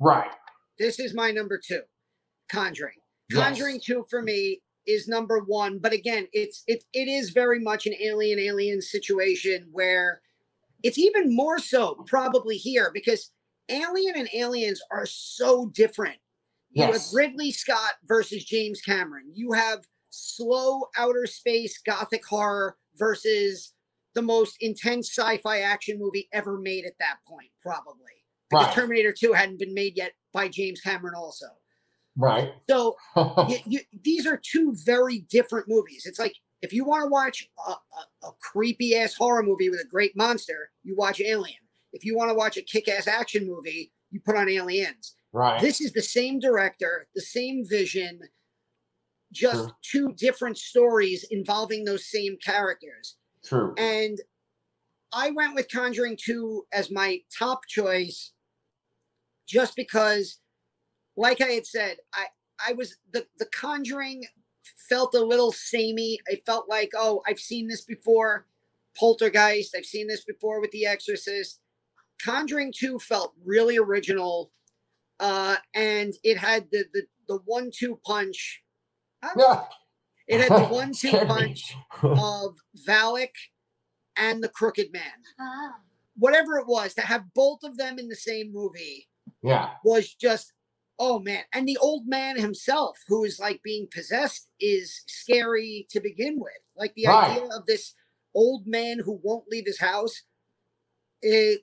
Right. 0.00 0.30
This 0.78 0.98
is 0.98 1.14
my 1.14 1.30
number 1.30 1.60
two. 1.64 1.82
Conjuring. 2.50 2.96
Conjuring 3.32 3.76
yes. 3.76 3.84
2 3.84 4.04
for 4.10 4.20
me 4.20 4.60
is 4.86 5.06
number 5.06 5.38
one 5.46 5.78
but 5.78 5.92
again 5.92 6.26
it's 6.32 6.64
it, 6.66 6.82
it 6.92 7.06
is 7.06 7.30
very 7.30 7.60
much 7.60 7.86
an 7.86 7.94
alien 8.00 8.40
alien 8.40 8.82
situation 8.82 9.68
where 9.70 10.20
it's 10.82 10.98
even 10.98 11.34
more 11.34 11.60
so 11.60 11.94
probably 12.06 12.56
here 12.56 12.90
because 12.92 13.30
alien 13.68 14.14
and 14.16 14.28
aliens 14.34 14.82
are 14.90 15.06
so 15.06 15.66
different 15.66 16.16
you 16.72 16.84
have 16.84 17.02
Ridley 17.12 17.50
Scott 17.50 17.92
versus 18.06 18.44
James 18.44 18.80
Cameron. 18.80 19.30
You 19.32 19.52
have 19.52 19.80
slow 20.10 20.82
outer 20.96 21.26
space 21.26 21.78
gothic 21.84 22.24
horror 22.24 22.76
versus 22.96 23.72
the 24.14 24.22
most 24.22 24.56
intense 24.60 25.10
sci-fi 25.10 25.60
action 25.60 25.98
movie 25.98 26.28
ever 26.32 26.58
made 26.58 26.84
at 26.84 26.98
that 26.98 27.16
point, 27.26 27.50
probably. 27.62 27.96
Because 28.50 28.66
right. 28.66 28.74
Terminator 28.74 29.12
2 29.12 29.32
hadn't 29.32 29.58
been 29.58 29.74
made 29.74 29.96
yet 29.96 30.12
by 30.32 30.48
James 30.48 30.80
Cameron 30.80 31.14
also. 31.16 31.46
Right. 32.16 32.52
So 32.68 32.96
you, 33.16 33.56
you, 33.64 33.80
these 34.02 34.26
are 34.26 34.36
two 34.36 34.74
very 34.84 35.20
different 35.30 35.68
movies. 35.68 36.04
It's 36.04 36.18
like 36.18 36.34
if 36.60 36.72
you 36.72 36.84
want 36.84 37.04
to 37.04 37.08
watch 37.08 37.48
a, 37.66 37.70
a, 37.70 38.28
a 38.28 38.32
creepy 38.40 38.96
ass 38.96 39.14
horror 39.14 39.42
movie 39.42 39.70
with 39.70 39.80
a 39.80 39.88
great 39.88 40.16
monster, 40.16 40.70
you 40.82 40.94
watch 40.96 41.20
Alien. 41.20 41.56
If 41.92 42.04
you 42.04 42.16
want 42.16 42.30
to 42.30 42.34
watch 42.34 42.56
a 42.56 42.62
kick 42.62 42.88
ass 42.88 43.06
action 43.06 43.46
movie, 43.46 43.92
you 44.10 44.20
put 44.20 44.36
on 44.36 44.48
Aliens. 44.48 45.16
Right. 45.32 45.60
This 45.60 45.80
is 45.80 45.92
the 45.92 46.02
same 46.02 46.38
director, 46.38 47.08
the 47.14 47.22
same 47.22 47.64
vision, 47.66 48.20
just 49.32 49.70
True. 49.82 50.10
two 50.10 50.14
different 50.14 50.58
stories 50.58 51.24
involving 51.30 51.84
those 51.84 52.06
same 52.10 52.36
characters. 52.44 53.16
True. 53.44 53.74
And 53.78 54.18
I 55.12 55.30
went 55.30 55.54
with 55.54 55.70
Conjuring 55.70 56.18
2 56.22 56.66
as 56.72 56.90
my 56.90 57.20
top 57.36 57.66
choice 57.66 58.32
just 59.46 59.74
because 59.74 60.38
like 61.16 61.40
I 61.40 61.48
had 61.48 61.66
said, 61.66 61.98
I 62.14 62.26
I 62.66 62.72
was 62.72 62.96
the 63.12 63.26
the 63.38 63.46
Conjuring 63.46 64.24
felt 64.88 65.14
a 65.14 65.24
little 65.24 65.52
samey. 65.52 66.18
I 66.30 66.40
felt 66.46 66.68
like, 66.68 66.90
oh, 66.96 67.22
I've 67.26 67.40
seen 67.40 67.68
this 67.68 67.82
before. 67.82 68.46
Poltergeist, 68.98 69.74
I've 69.76 69.86
seen 69.86 70.06
this 70.06 70.24
before 70.24 70.60
with 70.60 70.70
The 70.70 70.86
Exorcist. 70.86 71.60
Conjuring 72.22 72.72
2 72.76 72.98
felt 72.98 73.32
really 73.42 73.78
original 73.78 74.50
uh, 75.22 75.56
and 75.72 76.12
it 76.24 76.36
had 76.36 76.66
the 76.70 76.84
the, 76.92 77.02
the 77.28 77.38
one 77.46 77.70
two 77.74 77.98
punch. 78.04 78.62
Yeah. 79.38 79.62
It 80.26 80.40
had 80.40 80.50
the 80.50 80.64
one 80.74 80.92
two 80.92 81.12
punch 81.12 81.74
of 82.02 82.56
Valak 82.88 83.34
and 84.16 84.42
the 84.42 84.48
Crooked 84.48 84.92
Man. 84.92 85.02
Ah. 85.40 85.76
Whatever 86.16 86.58
it 86.58 86.66
was, 86.66 86.92
to 86.94 87.02
have 87.02 87.32
both 87.34 87.60
of 87.62 87.76
them 87.76 87.98
in 88.00 88.08
the 88.08 88.16
same 88.16 88.52
movie, 88.52 89.08
yeah, 89.42 89.70
was 89.84 90.12
just 90.12 90.52
oh 90.98 91.20
man. 91.20 91.44
And 91.54 91.66
the 91.68 91.78
old 91.78 92.06
man 92.06 92.36
himself, 92.36 92.98
who 93.06 93.24
is 93.24 93.38
like 93.38 93.62
being 93.62 93.86
possessed, 93.94 94.48
is 94.60 95.02
scary 95.06 95.86
to 95.90 96.00
begin 96.00 96.40
with. 96.40 96.52
Like 96.76 96.94
the 96.94 97.06
right. 97.06 97.30
idea 97.30 97.48
of 97.56 97.64
this 97.66 97.94
old 98.34 98.66
man 98.66 98.98
who 98.98 99.20
won't 99.22 99.48
leave 99.48 99.66
his 99.66 99.80
house. 99.80 100.22
It 101.22 101.60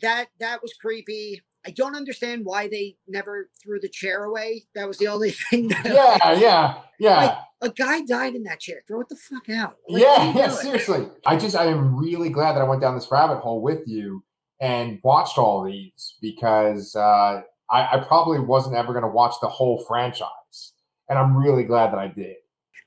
that 0.00 0.26
that 0.40 0.60
was 0.60 0.74
creepy 0.74 1.42
I 1.66 1.70
don't 1.70 1.94
understand 1.94 2.44
why 2.44 2.68
they 2.68 2.96
never 3.06 3.50
threw 3.62 3.80
the 3.80 3.88
chair 3.88 4.24
away. 4.24 4.64
That 4.74 4.88
was 4.88 4.98
the 4.98 5.08
only 5.08 5.30
thing. 5.50 5.68
That, 5.68 5.84
Yeah, 5.84 6.32
yeah, 6.38 6.74
yeah. 6.98 7.16
Like, 7.16 7.38
a 7.62 7.68
guy 7.68 8.00
died 8.02 8.34
in 8.34 8.44
that 8.44 8.60
chair. 8.60 8.82
Throw 8.88 9.02
it 9.02 9.08
the 9.10 9.16
fuck 9.16 9.50
out. 9.50 9.76
Like, 9.88 10.02
yeah, 10.02 10.32
yeah, 10.34 10.48
seriously. 10.48 11.06
I 11.26 11.36
just 11.36 11.54
I 11.54 11.66
am 11.66 11.94
really 11.94 12.30
glad 12.30 12.54
that 12.54 12.62
I 12.62 12.64
went 12.64 12.80
down 12.80 12.94
this 12.94 13.08
rabbit 13.10 13.40
hole 13.40 13.60
with 13.60 13.86
you 13.86 14.24
and 14.60 14.98
watched 15.04 15.36
all 15.36 15.62
these 15.64 16.16
because 16.22 16.96
uh, 16.96 17.42
I, 17.70 17.96
I 17.96 18.04
probably 18.06 18.40
wasn't 18.40 18.76
ever 18.76 18.92
going 18.92 19.04
to 19.04 19.10
watch 19.10 19.34
the 19.42 19.48
whole 19.48 19.84
franchise, 19.86 20.72
and 21.08 21.18
I'm 21.18 21.36
really 21.36 21.64
glad 21.64 21.92
that 21.92 21.98
I 21.98 22.08
did. 22.08 22.36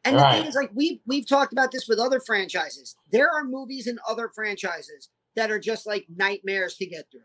And 0.06 0.18
the 0.18 0.22
Right. 0.22 0.40
thing 0.40 0.48
is, 0.48 0.56
like 0.56 0.72
we've 0.74 1.00
we've 1.06 1.28
talked 1.28 1.54
about 1.54 1.72
this 1.72 1.88
with 1.88 2.00
other 2.00 2.20
franchises. 2.20 2.96
There 3.12 3.30
are 3.30 3.44
movies 3.44 3.88
in 3.88 4.00
other 4.10 4.32
franchises 4.34 5.10
that 5.36 5.52
are 5.52 5.60
just 5.60 5.86
like 5.86 6.06
nightmares 6.14 6.76
to 6.78 6.86
get 6.86 7.06
through. 7.12 7.22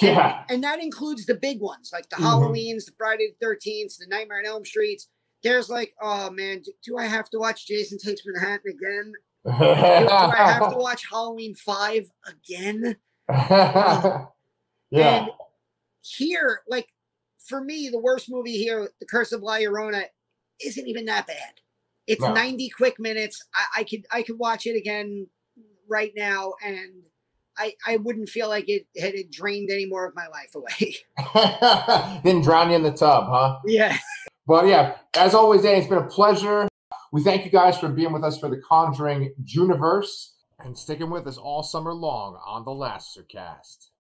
Yeah, 0.00 0.44
And 0.48 0.62
that 0.62 0.80
includes 0.80 1.26
the 1.26 1.34
big 1.34 1.60
ones, 1.60 1.90
like 1.92 2.08
the 2.10 2.16
Mhm. 2.16 2.22
Halloweens, 2.24 2.84
the 2.84 2.92
Friday 2.96 3.34
the 3.40 3.44
13th, 3.46 3.96
the 3.98 4.06
Nightmare 4.06 4.38
on 4.38 4.46
Elm 4.46 4.64
Streets. 4.64 5.08
There's 5.42 5.68
like, 5.68 5.94
oh 6.00 6.30
man, 6.30 6.62
do, 6.62 6.72
do 6.84 6.96
I 6.98 7.06
have 7.06 7.28
to 7.30 7.38
watch 7.38 7.66
Jason 7.66 7.98
Takes 7.98 8.22
Manhattan 8.24 8.70
again? 8.70 9.12
Do, 9.44 9.50
do 9.50 9.64
I 9.64 10.36
have 10.52 10.70
to 10.72 10.76
watch 10.78 11.02
Halloween 11.10 11.54
5 11.54 12.08
again? 12.26 12.96
yeah, 13.28 14.26
And 14.92 15.30
here, 16.02 16.60
like 16.68 16.88
for 17.46 17.62
me, 17.62 17.88
the 17.88 17.98
worst 17.98 18.30
movie 18.30 18.58
here, 18.58 18.90
The 19.00 19.06
Curse 19.06 19.32
of 19.32 19.42
La 19.42 19.54
Llorona, 19.54 20.04
isn't 20.64 20.86
even 20.86 21.06
that 21.06 21.26
bad. 21.26 21.54
It's 22.06 22.20
No. 22.22 22.32
90 22.32 22.68
quick 22.70 22.98
minutes. 22.98 23.42
I, 23.54 23.80
I 23.80 23.84
could 23.84 24.06
I 24.12 24.22
could 24.22 24.38
watch 24.38 24.66
it 24.66 24.76
again 24.76 25.26
right 25.88 26.12
now 26.16 26.52
and 26.64 27.02
I, 27.60 27.74
I 27.86 27.96
wouldn't 27.98 28.30
feel 28.30 28.48
like 28.48 28.68
it 28.68 28.86
had 28.98 29.14
drained 29.30 29.70
any 29.70 29.84
more 29.84 30.06
of 30.06 30.14
my 30.14 30.26
life 30.28 30.54
away. 30.54 30.96
Didn't 32.24 32.42
drown 32.42 32.70
you 32.70 32.76
in 32.76 32.82
the 32.82 32.92
tub, 32.92 33.24
huh? 33.28 33.58
yeah. 33.66 33.98
But 34.46 34.66
yeah, 34.66 34.96
as 35.14 35.34
always, 35.34 35.62
Danny, 35.62 35.78
it's 35.78 35.86
been 35.86 35.98
a 35.98 36.06
pleasure. 36.06 36.66
We 37.12 37.22
thank 37.22 37.44
you 37.44 37.50
guys 37.50 37.78
for 37.78 37.88
being 37.88 38.12
with 38.12 38.24
us 38.24 38.38
for 38.38 38.48
the 38.48 38.60
Conjuring 38.66 39.34
Juniverse 39.44 40.30
and 40.58 40.76
sticking 40.76 41.10
with 41.10 41.26
us 41.26 41.36
all 41.36 41.62
summer 41.62 41.92
long 41.92 42.40
on 42.46 42.64
the 42.64 42.70
Lastercast. 42.70 43.89